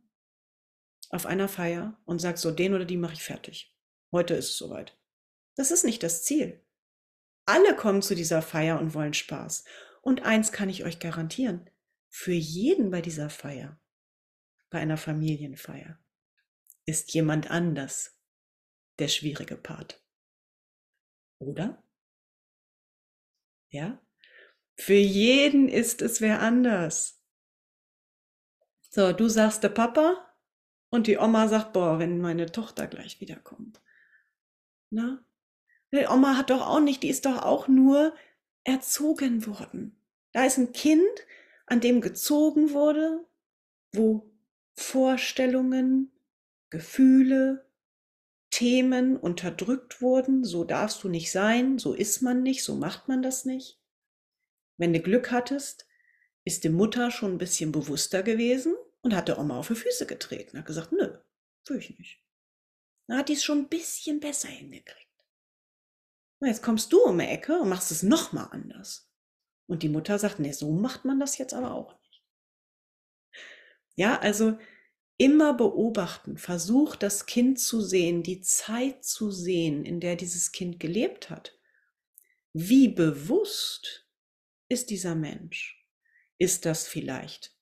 auf 1.11 1.27
einer 1.27 1.49
Feier 1.49 2.01
und 2.07 2.23
sagt 2.23 2.39
so, 2.39 2.51
den 2.51 2.73
oder 2.73 2.87
die 2.87 2.97
mache 2.97 3.13
ich 3.13 3.23
fertig. 3.23 3.74
Heute 4.15 4.35
ist 4.35 4.51
es 4.51 4.59
soweit. 4.59 4.97
Das 5.57 5.73
ist 5.73 5.83
nicht 5.83 6.05
das 6.05 6.23
Ziel. 6.23 6.65
Alle 7.47 7.75
kommen 7.75 8.01
zu 8.01 8.15
dieser 8.15 8.43
Feier 8.43 8.79
und 8.79 8.95
wollen 8.95 9.13
Spaß. 9.13 9.65
Und 10.03 10.23
eins 10.23 10.53
kann 10.53 10.69
ich 10.69 10.85
euch 10.85 11.01
garantieren, 11.01 11.69
für 12.11 12.31
jeden 12.33 12.93
bei 12.93 13.03
dieser 13.03 13.29
Feier, 13.29 13.77
bei 14.71 14.79
einer 14.79 14.99
Familienfeier, 14.99 15.99
ist 16.87 17.13
jemand 17.13 17.51
anders 17.51 18.17
der 19.01 19.09
schwierige 19.09 19.57
Part. 19.57 20.01
Oder? 21.41 21.83
Ja? 23.71 24.01
Für 24.77 24.95
jeden 24.95 25.69
ist 25.69 26.03
es 26.03 26.21
wer 26.21 26.41
anders. 26.41 27.21
So, 28.91 29.13
du 29.13 29.29
sagst 29.29 29.65
der 29.65 29.71
Papa 29.71 30.25
und 30.89 31.09
die 31.09 31.19
Oma 31.19 31.49
sagt, 31.49 31.73
boah, 31.73 31.99
wenn 31.99 32.21
meine 32.21 32.47
Tochter 32.53 32.87
gleich 32.87 33.21
wiederkommt. 33.21 33.81
Na? 34.95 35.25
Die 35.93 36.07
Oma 36.07 36.37
hat 36.37 36.51
doch 36.51 36.67
auch 36.67 36.81
nicht, 36.81 37.03
die 37.03 37.09
ist 37.09 37.27
doch 37.27 37.43
auch 37.43 37.69
nur 37.69 38.15
erzogen 38.63 39.47
worden. 39.47 40.01
Da 40.33 40.45
ist 40.45 40.57
ein 40.57 40.73
Kind, 40.73 41.27
an 41.67 41.81
dem 41.81 42.01
gezogen 42.01 42.71
wurde, 42.73 43.25
wo 43.93 44.31
Vorstellungen, 44.77 46.13
Gefühle, 46.71 47.69
Themen 48.51 49.17
unterdrückt 49.17 50.01
wurden, 50.01 50.45
so 50.45 50.63
darfst 50.65 51.03
du 51.03 51.09
nicht 51.09 51.33
sein, 51.33 51.79
so 51.79 51.93
ist 51.93 52.23
man 52.23 52.43
nicht, 52.43 52.63
so 52.63 52.77
macht 52.77 53.09
man 53.09 53.23
das 53.23 53.45
nicht. 53.45 53.81
Wenn 54.77 54.93
du 54.93 55.01
Glück 55.01 55.33
hattest, 55.33 55.89
ist 56.45 56.63
die 56.63 56.69
Mutter 56.69 57.11
schon 57.11 57.33
ein 57.33 57.39
bisschen 57.39 57.73
bewusster 57.73 58.23
gewesen 58.23 58.75
und 59.03 59.15
hat 59.15 59.27
der 59.27 59.39
Oma 59.39 59.59
auf 59.59 59.69
die 59.69 59.75
Füße 59.75 60.07
getreten, 60.07 60.59
hat 60.59 60.67
gesagt, 60.67 60.93
nö, 60.93 61.19
will 61.67 61.79
ich 61.79 61.99
nicht. 61.99 62.24
Dann 63.07 63.19
hat 63.19 63.29
die 63.29 63.35
es 63.35 63.45
schon 63.45 63.59
ein 63.61 63.69
bisschen 63.69 64.21
besser 64.21 64.49
hingekriegt. 64.49 65.05
Und 66.41 66.49
jetzt 66.49 66.63
kommst 66.63 66.93
du 66.93 67.01
um 67.03 67.19
die 67.19 67.27
Ecke 67.27 67.59
und 67.59 67.69
machst 67.69 67.91
es 67.91 68.03
nochmal 68.03 68.49
anders. 68.51 69.11
Und 69.67 69.83
die 69.83 69.89
Mutter 69.89 70.19
sagt, 70.19 70.41
nee, 70.41 70.53
so 70.53 70.73
macht 70.73 71.05
man 71.05 71.21
das 71.21 71.39
jetzt 71.39 71.55
aber 71.55 71.73
auch 71.73 71.93
nicht. 71.93 72.23
Ja, 73.97 74.19
also 74.19 74.59
immer 75.17 75.55
beobachten, 75.55 76.37
versuch 76.39 76.97
das 76.97 77.27
Kind 77.27 77.61
zu 77.61 77.81
sehen, 77.81 78.23
die 78.23 78.41
Zeit 78.41 79.05
zu 79.05 79.31
sehen, 79.31 79.85
in 79.85 80.01
der 80.01 80.17
dieses 80.17 80.53
Kind 80.53 80.81
gelebt 80.81 81.31
hat. 81.31 81.59
Wie 82.53 82.89
bewusst 82.89 84.07
ist 84.69 84.91
dieser 84.91 85.15
Mensch? 85.15 85.87
Ist 86.39 86.67
das 86.67 86.87
vielleicht 86.87 87.57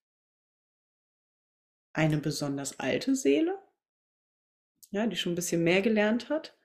eine 1.92 2.18
besonders 2.18 2.80
alte 2.80 3.14
Seele, 3.14 3.62
ja, 4.92 5.06
die 5.06 5.16
schon 5.16 5.32
ein 5.32 5.36
bisschen 5.36 5.64
mehr 5.64 5.82
gelernt 5.82 6.28
hat? 6.28 6.56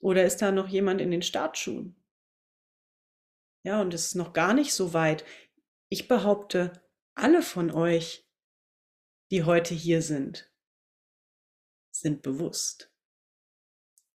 Oder 0.00 0.24
ist 0.24 0.38
da 0.38 0.52
noch 0.52 0.68
jemand 0.68 1.00
in 1.00 1.10
den 1.10 1.22
Startschuhen? 1.22 1.96
Ja, 3.64 3.80
und 3.80 3.94
es 3.94 4.06
ist 4.06 4.14
noch 4.14 4.32
gar 4.32 4.54
nicht 4.54 4.74
so 4.74 4.92
weit. 4.92 5.24
Ich 5.88 6.06
behaupte, 6.06 6.72
alle 7.14 7.42
von 7.42 7.70
euch, 7.70 8.28
die 9.30 9.44
heute 9.44 9.74
hier 9.74 10.02
sind, 10.02 10.50
sind 11.90 12.22
bewusst. 12.22 12.92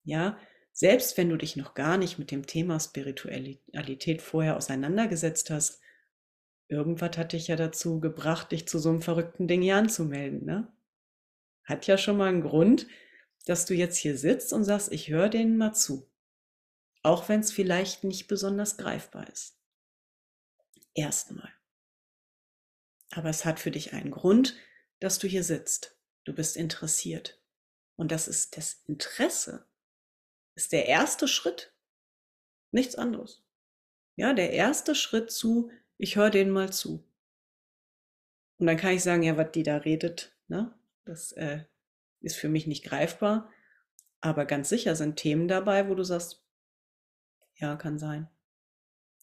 Ja, 0.04 0.38
selbst 0.72 1.18
wenn 1.18 1.30
du 1.30 1.38
dich 1.38 1.56
noch 1.56 1.74
gar 1.74 1.98
nicht 1.98 2.20
mit 2.20 2.32
dem 2.32 2.46
Thema 2.46 2.80
Spiritualität 2.80 4.22
vorher 4.22 4.58
auseinandergesetzt 4.58 5.50
hast, 5.50 5.82
irgendwas 6.68 7.18
hat 7.18 7.34
dich 7.34 7.48
ja 7.48 7.56
dazu 7.56 8.00
gebracht, 8.00 8.52
dich 8.52 8.68
zu 8.68 8.80
so 8.80 8.90
einem 8.90 9.02
verrückten 9.02 9.48
Ding 9.48 9.62
hier 9.62 9.78
anzumelden, 9.78 10.44
ne? 10.46 10.74
Hat 11.64 11.88
ja 11.88 11.98
schon 11.98 12.18
mal 12.18 12.30
einen 12.30 12.42
Grund, 12.42 12.88
dass 13.46 13.66
du 13.66 13.74
jetzt 13.74 13.98
hier 13.98 14.18
sitzt 14.18 14.54
und 14.54 14.64
sagst, 14.64 14.92
ich 14.92 15.10
höre 15.10 15.30
denen 15.30 15.58
mal 15.58 15.74
zu. 15.74 16.12
Auch 17.04 17.30
wenn 17.30 17.40
es 17.40 17.52
vielleicht 17.52 18.04
nicht 18.04 18.28
besonders 18.28 18.78
greifbar 18.78 19.30
ist. 19.30 19.60
Erstmal. 20.94 21.54
Aber 23.12 23.30
es 23.30 23.46
hat 23.46 23.60
für 23.60 23.72
dich 23.72 23.94
einen 23.94 24.12
Grund, 24.12 24.58
dass 25.00 25.20
du 25.20 25.28
hier 25.28 25.44
sitzt. 25.44 25.98
Du 26.24 26.34
bist 26.34 26.58
interessiert. 26.58 27.42
Und 27.96 28.12
das 28.12 28.28
ist 28.28 28.58
das 28.58 28.82
Interesse, 28.88 29.68
ist 30.56 30.72
der 30.72 30.88
erste 30.88 31.28
Schritt. 31.28 31.74
Nichts 32.72 32.96
anderes. 32.96 33.44
Ja, 34.18 34.34
der 34.34 34.52
erste 34.52 34.96
Schritt 34.96 35.32
zu, 35.32 35.72
ich 35.98 36.16
höre 36.16 36.30
denen 36.30 36.52
mal 36.52 36.74
zu. 36.74 37.08
Und 38.58 38.68
dann 38.68 38.78
kann 38.78 38.94
ich 38.94 39.04
sagen, 39.04 39.24
ja, 39.24 39.38
was 39.38 39.52
die 39.52 39.64
da 39.64 39.78
redet, 39.78 40.36
ne? 40.48 40.78
Das 41.04 41.34
äh, 41.34 41.66
ist 42.26 42.36
für 42.36 42.50
mich 42.50 42.68
nicht 42.68 42.84
greifbar. 42.84 43.50
Aber 44.20 44.46
ganz 44.46 44.70
sicher 44.70 44.96
sind 44.96 45.18
Themen 45.18 45.48
dabei, 45.48 45.88
wo 45.88 45.96
du 45.96 46.04
sagst, 46.04 46.44
ja, 47.56 47.76
kann 47.76 48.00
sein. 48.00 48.30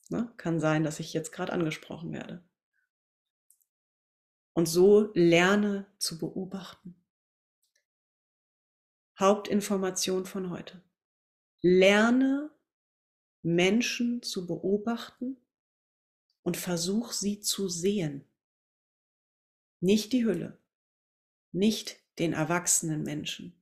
Ne? 0.08 0.32
Kann 0.36 0.60
sein, 0.60 0.84
dass 0.84 1.00
ich 1.00 1.12
jetzt 1.12 1.32
gerade 1.32 1.52
angesprochen 1.52 2.12
werde. 2.12 2.42
Und 4.54 4.66
so 4.66 5.10
lerne 5.14 5.86
zu 5.98 6.18
beobachten. 6.18 6.94
Hauptinformation 9.18 10.26
von 10.26 10.50
heute. 10.50 10.82
Lerne 11.60 12.50
Menschen 13.42 14.22
zu 14.22 14.46
beobachten 14.46 15.36
und 16.42 16.56
versuch 16.56 17.12
sie 17.12 17.40
zu 17.40 17.68
sehen. 17.68 18.24
Nicht 19.80 20.12
die 20.12 20.24
Hülle, 20.24 20.58
nicht 21.50 22.01
den 22.18 22.32
erwachsenen 22.32 23.02
Menschen. 23.02 23.54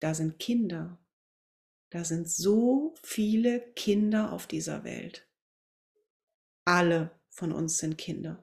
Da 0.00 0.14
sind 0.14 0.38
Kinder, 0.38 0.98
da 1.90 2.04
sind 2.04 2.28
so 2.28 2.94
viele 3.02 3.60
Kinder 3.74 4.32
auf 4.32 4.46
dieser 4.46 4.82
Welt. 4.82 5.26
Alle 6.64 7.10
von 7.28 7.52
uns 7.52 7.78
sind 7.78 7.98
Kinder. 7.98 8.42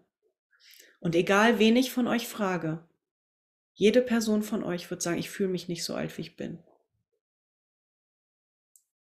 Und 1.00 1.16
egal, 1.16 1.60
wen 1.60 1.76
ich 1.76 1.92
von 1.92 2.08
euch 2.08 2.28
frage, 2.28 2.88
jede 3.74 4.02
Person 4.02 4.44
von 4.44 4.64
euch 4.64 4.92
wird 4.92 5.02
sagen, 5.02 5.18
ich 5.18 5.30
fühle 5.30 5.50
mich 5.50 5.68
nicht 5.68 5.84
so 5.84 5.96
alt, 5.96 6.18
wie 6.18 6.22
ich 6.22 6.36
bin. 6.36 6.60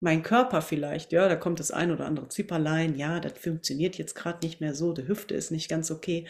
Mein 0.01 0.23
Körper 0.23 0.63
vielleicht, 0.63 1.11
ja, 1.11 1.29
da 1.29 1.35
kommt 1.35 1.59
das 1.59 1.71
ein 1.71 1.91
oder 1.91 2.07
andere 2.07 2.29
Zipperlein, 2.29 2.95
ja, 2.95 3.19
das 3.19 3.37
funktioniert 3.39 3.99
jetzt 3.99 4.15
gerade 4.15 4.47
nicht 4.47 4.61
mehr 4.61 4.75
so, 4.75 4.93
die 4.93 5.09
Hüfte 5.09 5.35
ist 5.35 5.51
nicht 5.51 5.69
ganz 5.69 5.91
okay. 5.91 6.29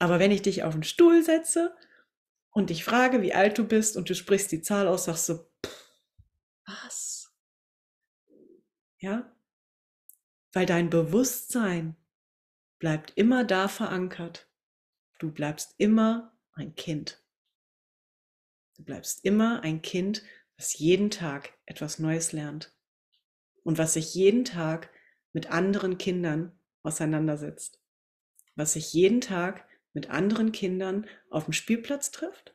Aber 0.00 0.18
wenn 0.18 0.32
ich 0.32 0.42
dich 0.42 0.64
auf 0.64 0.74
den 0.74 0.82
Stuhl 0.82 1.22
setze 1.22 1.76
und 2.50 2.70
dich 2.70 2.82
frage, 2.82 3.22
wie 3.22 3.34
alt 3.34 3.56
du 3.56 3.64
bist 3.64 3.96
und 3.96 4.10
du 4.10 4.16
sprichst 4.16 4.50
die 4.50 4.62
Zahl 4.62 4.88
aus, 4.88 5.04
sagst 5.04 5.28
du, 5.28 5.34
pff, 5.64 5.94
was? 6.66 7.32
Ja? 8.98 9.32
Weil 10.52 10.66
dein 10.66 10.90
Bewusstsein 10.90 11.94
bleibt 12.80 13.12
immer 13.14 13.44
da 13.44 13.68
verankert, 13.68 14.50
Du 15.20 15.30
bleibst 15.30 15.74
immer 15.76 16.32
ein 16.54 16.74
Kind. 16.76 17.22
Du 18.76 18.84
bleibst 18.84 19.22
immer 19.22 19.60
ein 19.62 19.82
Kind, 19.82 20.22
was 20.56 20.78
jeden 20.78 21.10
Tag 21.10 21.52
etwas 21.66 21.98
Neues 21.98 22.32
lernt 22.32 22.74
und 23.62 23.76
was 23.76 23.92
sich 23.92 24.14
jeden 24.14 24.46
Tag 24.46 24.90
mit 25.34 25.50
anderen 25.50 25.98
Kindern 25.98 26.58
auseinandersetzt, 26.82 27.82
was 28.54 28.72
sich 28.72 28.94
jeden 28.94 29.20
Tag 29.20 29.68
mit 29.92 30.10
anderen 30.10 30.52
Kindern 30.52 31.06
auf 31.30 31.44
dem 31.44 31.52
Spielplatz 31.52 32.10
trifft 32.10 32.54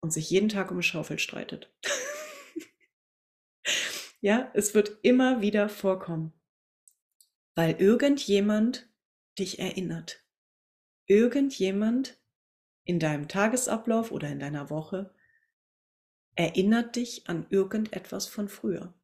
und 0.00 0.12
sich 0.12 0.30
jeden 0.30 0.48
Tag 0.48 0.70
um 0.70 0.76
eine 0.76 0.82
Schaufel 0.82 1.18
streitet. 1.18 1.72
ja, 4.20 4.50
es 4.54 4.74
wird 4.74 4.98
immer 5.02 5.40
wieder 5.40 5.68
vorkommen, 5.68 6.32
weil 7.54 7.80
irgendjemand 7.80 8.88
dich 9.38 9.58
erinnert 9.58 10.26
irgendjemand 11.06 12.20
in 12.84 12.98
deinem 12.98 13.28
Tagesablauf 13.28 14.12
oder 14.12 14.28
in 14.28 14.38
deiner 14.38 14.70
Woche 14.70 15.14
erinnert 16.34 16.96
dich 16.96 17.28
an 17.28 17.46
irgendetwas 17.48 18.26
von 18.26 18.48
früher. 18.48 18.94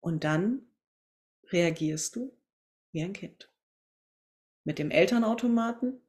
Und 0.00 0.24
dann 0.24 0.70
reagierst 1.48 2.16
du 2.16 2.36
wie 2.92 3.02
ein 3.02 3.12
Kind. 3.12 3.50
Mit 4.64 4.78
dem 4.78 4.90
Elternautomaten, 4.90 6.00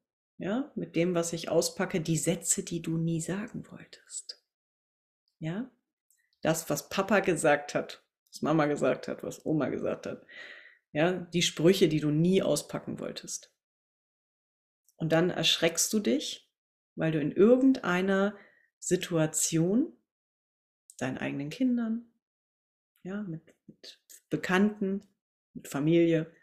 ja, 0.41 0.71
mit 0.73 0.95
dem, 0.95 1.13
was 1.13 1.33
ich 1.33 1.49
auspacke, 1.49 2.01
die 2.01 2.17
Sätze, 2.17 2.63
die 2.63 2.81
du 2.81 2.97
nie 2.97 3.21
sagen 3.21 3.63
wolltest. 3.69 4.43
Ja, 5.37 5.69
das, 6.41 6.67
was 6.67 6.89
Papa 6.89 7.19
gesagt 7.19 7.75
hat, 7.75 8.03
was 8.31 8.41
Mama 8.41 8.65
gesagt 8.65 9.07
hat, 9.07 9.21
was 9.21 9.45
Oma 9.45 9.69
gesagt 9.69 10.07
hat. 10.07 10.25
Ja, 10.93 11.11
die 11.11 11.43
Sprüche, 11.43 11.87
die 11.87 11.99
du 11.99 12.09
nie 12.09 12.41
auspacken 12.41 12.99
wolltest. 12.99 13.53
Und 14.95 15.11
dann 15.11 15.29
erschreckst 15.29 15.93
du 15.93 15.99
dich, 15.99 16.51
weil 16.95 17.11
du 17.11 17.21
in 17.21 17.31
irgendeiner 17.31 18.35
Situation 18.79 19.95
deinen 20.97 21.19
eigenen 21.19 21.51
Kindern, 21.51 22.11
ja, 23.03 23.21
mit, 23.21 23.55
mit 23.67 24.01
Bekannten, 24.31 25.07
mit 25.53 25.67
Familie, 25.67 26.33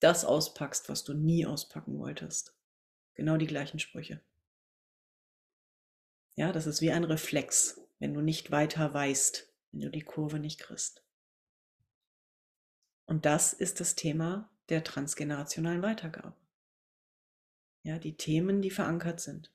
das 0.00 0.26
auspackst, 0.26 0.90
was 0.90 1.02
du 1.02 1.14
nie 1.14 1.46
auspacken 1.46 1.98
wolltest. 1.98 2.58
Genau 3.14 3.36
die 3.36 3.46
gleichen 3.46 3.78
Sprüche. 3.78 4.20
Ja, 6.34 6.52
das 6.52 6.66
ist 6.66 6.80
wie 6.80 6.90
ein 6.90 7.04
Reflex, 7.04 7.80
wenn 7.98 8.14
du 8.14 8.20
nicht 8.20 8.50
weiter 8.50 8.92
weißt, 8.92 9.48
wenn 9.70 9.80
du 9.80 9.90
die 9.90 10.02
Kurve 10.02 10.38
nicht 10.38 10.60
kriegst. 10.60 11.04
Und 13.04 13.26
das 13.26 13.52
ist 13.52 13.80
das 13.80 13.94
Thema 13.94 14.50
der 14.68 14.84
transgenerationalen 14.84 15.82
Weitergabe. 15.82 16.34
Ja, 17.82 17.98
die 17.98 18.16
Themen, 18.16 18.62
die 18.62 18.70
verankert 18.70 19.20
sind. 19.20 19.52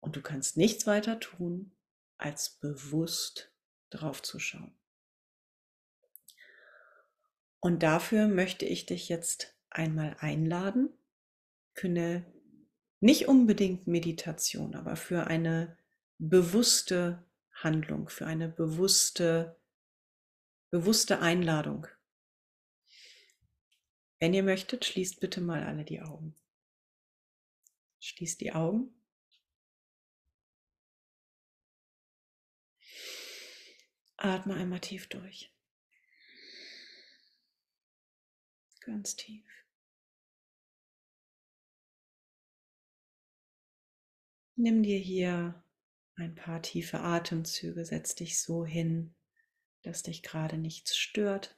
Und 0.00 0.16
du 0.16 0.20
kannst 0.20 0.56
nichts 0.56 0.86
weiter 0.86 1.20
tun, 1.20 1.72
als 2.18 2.50
bewusst 2.50 3.50
drauf 3.90 4.22
zu 4.22 4.38
schauen. 4.38 4.74
Und 7.60 7.82
dafür 7.82 8.28
möchte 8.28 8.66
ich 8.66 8.86
dich 8.86 9.08
jetzt 9.08 9.54
einmal 9.70 10.16
einladen 10.20 10.90
für 11.78 11.86
eine 11.86 12.26
nicht 13.00 13.28
unbedingt 13.28 13.86
Meditation, 13.86 14.74
aber 14.74 14.96
für 14.96 15.28
eine 15.28 15.78
bewusste 16.18 17.24
Handlung, 17.52 18.08
für 18.08 18.26
eine 18.26 18.48
bewusste, 18.48 19.60
bewusste 20.70 21.20
Einladung. 21.20 21.86
Wenn 24.18 24.34
ihr 24.34 24.42
möchtet, 24.42 24.84
schließt 24.84 25.20
bitte 25.20 25.40
mal 25.40 25.62
alle 25.62 25.84
die 25.84 26.00
Augen. 26.00 26.34
Schließ 28.00 28.38
die 28.38 28.52
Augen. 28.52 28.92
Atme 34.16 34.54
einmal 34.54 34.80
tief 34.80 35.08
durch. 35.08 35.54
Ganz 38.80 39.14
tief. 39.14 39.44
Nimm 44.60 44.82
dir 44.82 44.98
hier 44.98 45.62
ein 46.16 46.34
paar 46.34 46.60
tiefe 46.60 46.98
Atemzüge, 46.98 47.84
setz 47.84 48.16
dich 48.16 48.40
so 48.40 48.66
hin, 48.66 49.14
dass 49.82 50.02
dich 50.02 50.24
gerade 50.24 50.58
nichts 50.58 50.96
stört. 50.96 51.56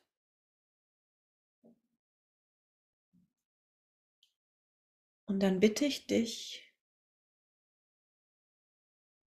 Und 5.24 5.40
dann 5.40 5.60
bitte 5.60 5.86
ich 5.86 6.06
dich, 6.08 6.70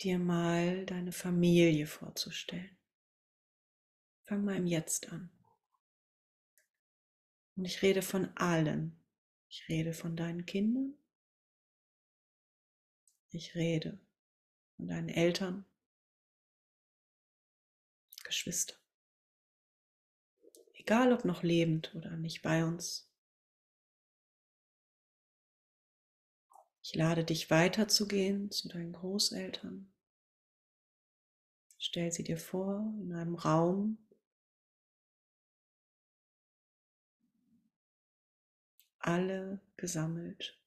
dir 0.02 0.18
mal 0.18 0.88
deine 0.88 1.12
Familie 1.12 1.86
vorzustellen. 1.86 2.76
Fang 4.24 4.46
mal 4.46 4.56
im 4.56 4.66
Jetzt 4.66 5.12
an. 5.12 5.30
Und 7.56 7.66
ich 7.66 7.84
rede 7.84 8.02
von 8.02 8.36
allen. 8.36 9.00
Ich 9.48 9.70
rede 9.70 9.94
von 9.94 10.16
deinen 10.16 10.48
Kindern. 10.48 10.99
Ich 13.32 13.54
rede 13.54 14.00
von 14.76 14.88
deinen 14.88 15.10
Eltern, 15.10 15.66
Geschwister. 18.24 18.76
Egal 20.74 21.14
ob 21.14 21.26
noch 21.26 21.44
lebend 21.44 21.94
oder 21.94 22.18
nicht 22.18 22.42
bei 22.42 22.66
uns. 22.66 23.08
Ich 26.82 26.96
lade 26.96 27.24
dich 27.24 27.52
weiterzugehen 27.52 28.50
zu 28.50 28.68
deinen 28.68 28.94
Großeltern. 28.94 29.94
Stell 31.78 32.12
sie 32.12 32.24
dir 32.24 32.38
vor 32.38 32.94
in 33.00 33.14
einem 33.14 33.36
Raum, 33.36 33.98
alle 39.00 39.62
gesammelt. 39.78 40.59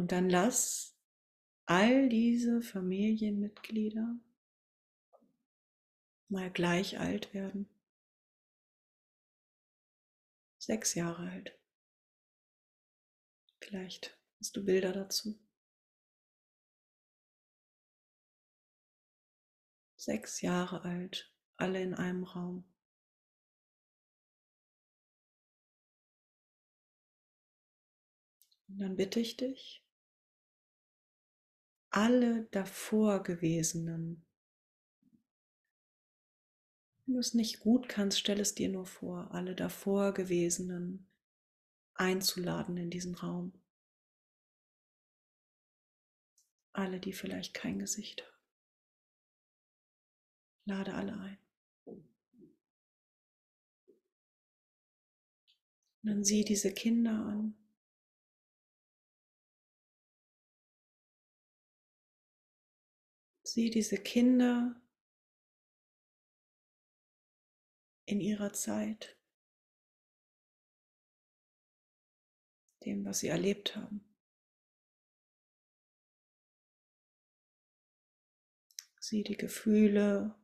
Und 0.00 0.12
dann 0.12 0.30
lass 0.30 0.96
all 1.66 2.08
diese 2.08 2.62
Familienmitglieder 2.62 4.18
mal 6.28 6.50
gleich 6.50 6.98
alt 6.98 7.34
werden. 7.34 7.68
Sechs 10.56 10.94
Jahre 10.94 11.28
alt. 11.30 11.54
Vielleicht 13.58 14.18
hast 14.38 14.56
du 14.56 14.64
Bilder 14.64 14.92
dazu. 14.92 15.38
Sechs 19.96 20.40
Jahre 20.40 20.82
alt, 20.84 21.30
alle 21.56 21.82
in 21.82 21.92
einem 21.92 22.24
Raum. 22.24 22.64
Und 28.66 28.78
dann 28.78 28.96
bitte 28.96 29.20
ich 29.20 29.36
dich, 29.36 29.84
alle 31.90 32.44
davor 32.52 33.22
gewesenen, 33.22 34.24
wenn 37.04 37.14
du 37.14 37.20
es 37.20 37.34
nicht 37.34 37.60
gut 37.60 37.88
kannst, 37.88 38.18
stell 38.18 38.40
es 38.40 38.54
dir 38.54 38.68
nur 38.68 38.86
vor, 38.86 39.32
alle 39.32 39.54
davor 39.54 40.14
gewesenen 40.14 41.08
einzuladen 41.94 42.76
in 42.76 42.90
diesen 42.90 43.14
Raum. 43.16 43.52
Alle, 46.72 47.00
die 47.00 47.12
vielleicht 47.12 47.52
kein 47.52 47.80
Gesicht 47.80 48.22
haben. 48.22 48.30
Lade 50.66 50.94
alle 50.94 51.18
ein. 51.18 51.38
Und 56.02 56.08
dann 56.10 56.24
sieh 56.24 56.44
diese 56.44 56.72
Kinder 56.72 57.12
an. 57.12 57.59
Sieh 63.52 63.68
diese 63.68 63.96
Kinder 63.96 64.80
in 68.06 68.20
ihrer 68.20 68.52
Zeit, 68.52 69.18
dem, 72.84 73.04
was 73.04 73.18
sie 73.18 73.26
erlebt 73.26 73.74
haben. 73.74 74.04
Sieh 79.00 79.24
die 79.24 79.36
Gefühle, 79.36 80.38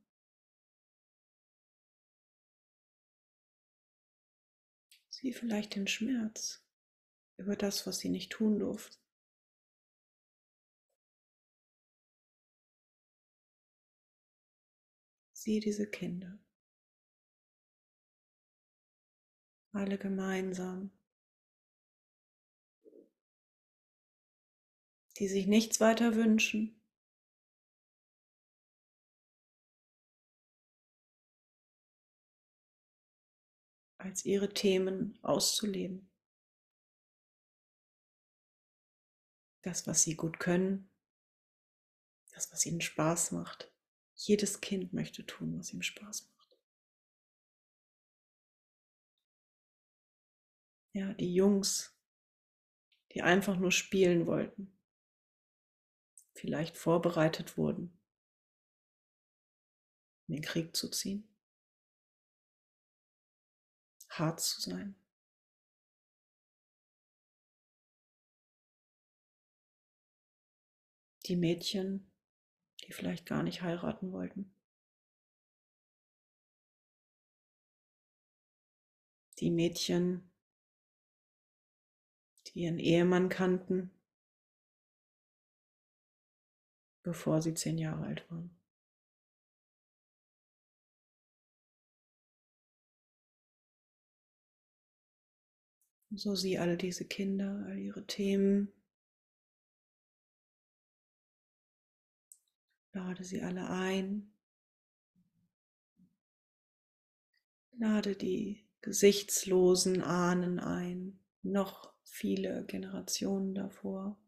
sieh 5.10 5.32
vielleicht 5.32 5.76
den 5.76 5.86
Schmerz 5.86 6.66
über 7.36 7.54
das, 7.54 7.86
was 7.86 8.00
sie 8.00 8.08
nicht 8.08 8.32
tun 8.32 8.58
durften. 8.58 9.05
Sieh 15.46 15.60
diese 15.60 15.88
Kinder. 15.88 16.40
Alle 19.70 19.96
gemeinsam. 19.96 20.90
Die 25.16 25.28
sich 25.28 25.46
nichts 25.46 25.78
weiter 25.78 26.16
wünschen. 26.16 26.82
als 33.98 34.24
ihre 34.24 34.52
Themen 34.52 35.16
auszuleben. 35.22 36.10
Das, 39.62 39.86
was 39.86 40.02
sie 40.02 40.14
gut 40.14 40.38
können, 40.38 40.90
das, 42.32 42.52
was 42.52 42.66
ihnen 42.66 42.80
Spaß 42.80 43.32
macht. 43.32 43.75
Jedes 44.16 44.60
Kind 44.60 44.92
möchte 44.92 45.24
tun, 45.26 45.58
was 45.58 45.72
ihm 45.72 45.82
Spaß 45.82 46.28
macht. 46.34 46.58
Ja, 50.94 51.12
die 51.12 51.34
Jungs, 51.34 51.94
die 53.12 53.20
einfach 53.20 53.56
nur 53.58 53.70
spielen 53.70 54.26
wollten, 54.26 54.74
vielleicht 56.32 56.78
vorbereitet 56.78 57.58
wurden, 57.58 57.98
in 60.28 60.36
den 60.36 60.42
Krieg 60.42 60.74
zu 60.74 60.90
ziehen, 60.90 61.28
hart 64.08 64.40
zu 64.40 64.62
sein. 64.62 64.96
Die 71.26 71.36
Mädchen, 71.36 72.05
die 72.86 72.92
vielleicht 72.92 73.26
gar 73.26 73.42
nicht 73.42 73.62
heiraten 73.62 74.12
wollten. 74.12 74.52
Die 79.38 79.50
Mädchen, 79.50 80.30
die 82.46 82.60
ihren 82.60 82.78
Ehemann 82.78 83.28
kannten, 83.28 83.90
bevor 87.02 87.42
sie 87.42 87.54
zehn 87.54 87.76
Jahre 87.76 88.04
alt 88.04 88.30
waren. 88.30 88.56
so 96.18 96.34
sieh 96.34 96.58
all 96.58 96.76
diese 96.76 97.04
Kinder, 97.04 97.64
all 97.66 97.78
ihre 97.78 98.06
Themen, 98.06 98.72
Lade 102.96 103.24
sie 103.24 103.42
alle 103.42 103.68
ein. 103.68 104.32
Lade 107.72 108.16
die 108.16 108.66
gesichtslosen 108.80 110.00
Ahnen 110.00 110.58
ein, 110.58 111.20
noch 111.42 111.92
viele 112.04 112.64
Generationen 112.64 113.54
davor. 113.54 114.18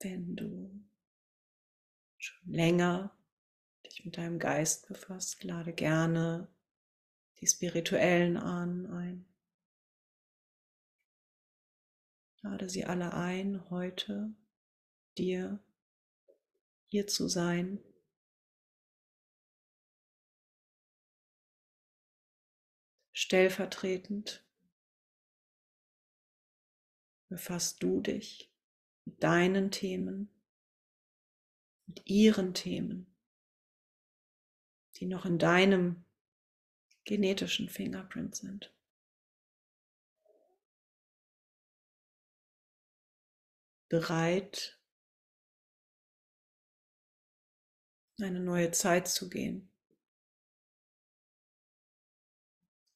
Wenn 0.00 0.34
du 0.34 0.84
schon 2.18 2.52
länger 2.52 3.16
dich 3.86 4.04
mit 4.04 4.16
deinem 4.16 4.40
Geist 4.40 4.88
befasst, 4.88 5.44
lade 5.44 5.72
gerne 5.72 6.48
die 7.40 7.46
spirituellen 7.46 8.36
Ahnen 8.36 8.86
ein. 8.90 9.31
Lade 12.42 12.68
sie 12.68 12.84
alle 12.84 13.14
ein, 13.14 13.70
heute 13.70 14.34
dir 15.16 15.60
hier 16.88 17.06
zu 17.06 17.28
sein. 17.28 17.78
Stellvertretend 23.12 24.44
befasst 27.28 27.82
du 27.82 28.00
dich 28.00 28.52
mit 29.04 29.22
deinen 29.22 29.70
Themen, 29.70 30.28
mit 31.86 32.06
ihren 32.06 32.54
Themen, 32.54 33.06
die 34.96 35.06
noch 35.06 35.24
in 35.24 35.38
deinem 35.38 36.04
genetischen 37.04 37.68
Fingerprint 37.68 38.34
sind. 38.34 38.74
Bereit, 43.92 44.80
eine 48.22 48.40
neue 48.40 48.70
Zeit 48.70 49.06
zu 49.06 49.28
gehen. 49.28 49.70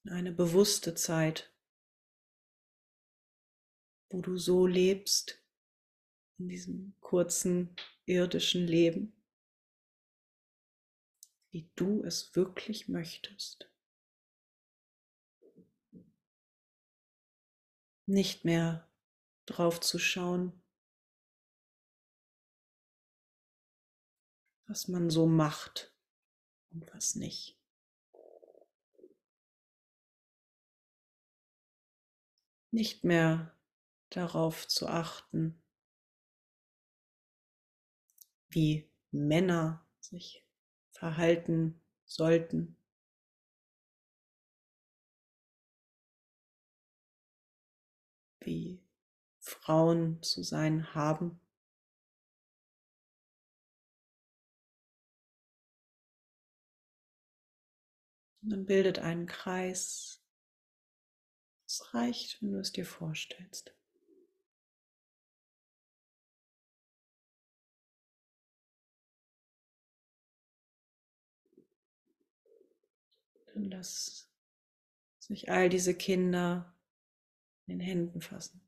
Eine 0.08 0.32
bewusste 0.32 0.94
Zeit, 0.94 1.52
wo 4.08 4.22
du 4.22 4.38
so 4.38 4.66
lebst, 4.66 5.44
in 6.38 6.48
diesem 6.48 6.98
kurzen 7.00 7.76
irdischen 8.06 8.66
Leben, 8.66 9.12
wie 11.50 11.68
du 11.76 12.02
es 12.04 12.34
wirklich 12.34 12.88
möchtest. 12.88 13.70
Nicht 18.06 18.46
mehr 18.46 18.88
drauf 19.44 19.78
zu 19.80 19.98
schauen, 19.98 20.62
was 24.66 24.88
man 24.88 25.10
so 25.10 25.26
macht 25.26 25.94
und 26.70 26.92
was 26.94 27.14
nicht. 27.14 27.58
Nicht 32.70 33.04
mehr 33.04 33.56
darauf 34.10 34.68
zu 34.68 34.86
achten, 34.86 35.62
wie 38.48 38.90
Männer 39.10 39.86
sich 40.00 40.44
verhalten 40.90 41.80
sollten. 42.04 42.76
Wie 48.40 48.82
Frauen 49.40 50.22
zu 50.22 50.42
sein 50.42 50.94
haben. 50.94 51.40
Und 58.46 58.50
dann 58.52 58.64
bildet 58.64 59.00
einen 59.00 59.26
Kreis. 59.26 60.22
Es 61.66 61.92
reicht, 61.92 62.40
wenn 62.40 62.52
du 62.52 62.60
es 62.60 62.70
dir 62.70 62.86
vorstellst. 62.86 63.74
Dann 73.52 73.64
lass 73.64 74.30
sich 75.18 75.50
all 75.50 75.68
diese 75.68 75.96
Kinder 75.96 76.72
in 77.66 77.80
den 77.80 77.84
Händen 77.84 78.20
fassen. 78.20 78.65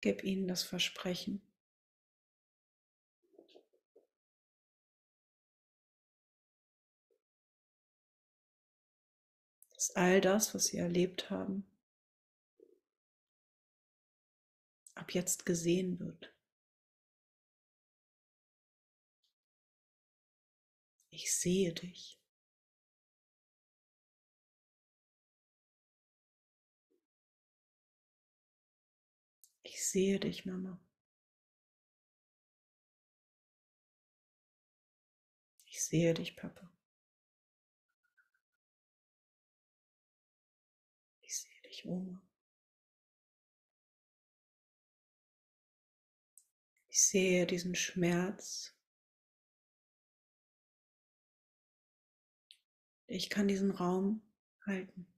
Gib 0.00 0.24
ihnen 0.24 0.48
das 0.48 0.62
Versprechen. 0.62 1.42
dass 9.80 9.96
all 9.96 10.20
das, 10.20 10.54
was 10.54 10.66
sie 10.66 10.76
erlebt 10.76 11.30
haben, 11.30 11.64
ab 14.94 15.14
jetzt 15.14 15.46
gesehen 15.46 15.98
wird. 15.98 16.34
Ich 21.08 21.34
sehe 21.34 21.72
dich. 21.72 22.19
Ich 29.80 29.88
sehe 29.88 30.20
dich, 30.20 30.44
Mama. 30.44 30.78
Ich 35.64 35.82
sehe 35.82 36.12
dich, 36.12 36.36
Papa. 36.36 36.70
Ich 41.22 41.34
sehe 41.34 41.62
dich, 41.62 41.86
Oma. 41.86 42.20
Ich 46.90 47.02
sehe 47.02 47.46
diesen 47.46 47.74
Schmerz. 47.74 48.78
Ich 53.06 53.30
kann 53.30 53.48
diesen 53.48 53.70
Raum 53.70 54.20
halten. 54.66 55.09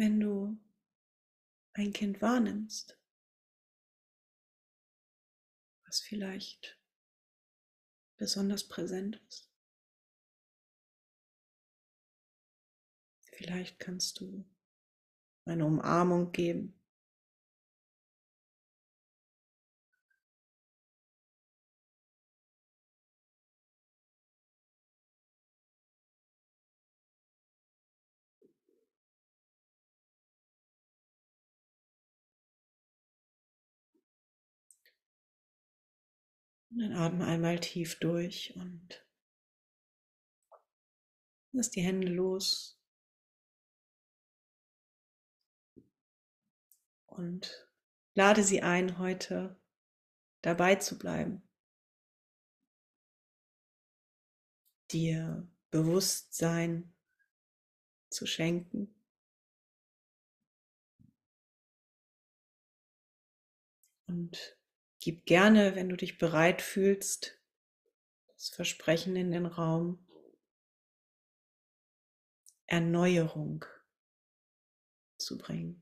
Wenn 0.00 0.18
du 0.18 0.58
ein 1.74 1.92
Kind 1.92 2.22
wahrnimmst, 2.22 2.98
was 5.84 6.00
vielleicht 6.00 6.80
besonders 8.16 8.66
präsent 8.66 9.20
ist, 9.28 9.50
Vielleicht 13.32 13.78
kannst 13.78 14.20
du 14.20 14.44
eine 15.44 15.64
Umarmung 15.64 16.30
geben. 16.32 16.79
Und 36.70 36.78
dann 36.78 36.92
atme 36.92 37.26
einmal 37.26 37.58
tief 37.58 37.98
durch 37.98 38.54
und 38.56 39.04
lass 41.52 41.70
die 41.70 41.82
Hände 41.82 42.08
los. 42.08 42.80
und 47.20 47.68
lade 48.14 48.42
sie 48.42 48.62
ein, 48.62 48.98
heute 48.98 49.60
dabei 50.42 50.76
zu 50.76 50.98
bleiben, 50.98 51.42
dir 54.90 55.46
Bewusstsein 55.70 56.94
zu 58.08 58.26
schenken. 58.26 58.94
Und 64.06 64.59
gib 65.00 65.26
gerne, 65.26 65.74
wenn 65.74 65.88
du 65.88 65.96
dich 65.96 66.18
bereit 66.18 66.62
fühlst, 66.62 67.38
das 68.28 68.50
Versprechen 68.50 69.16
in 69.16 69.32
den 69.32 69.46
Raum, 69.46 70.06
Erneuerung 72.66 73.64
zu 75.18 75.38
bringen. 75.38 75.79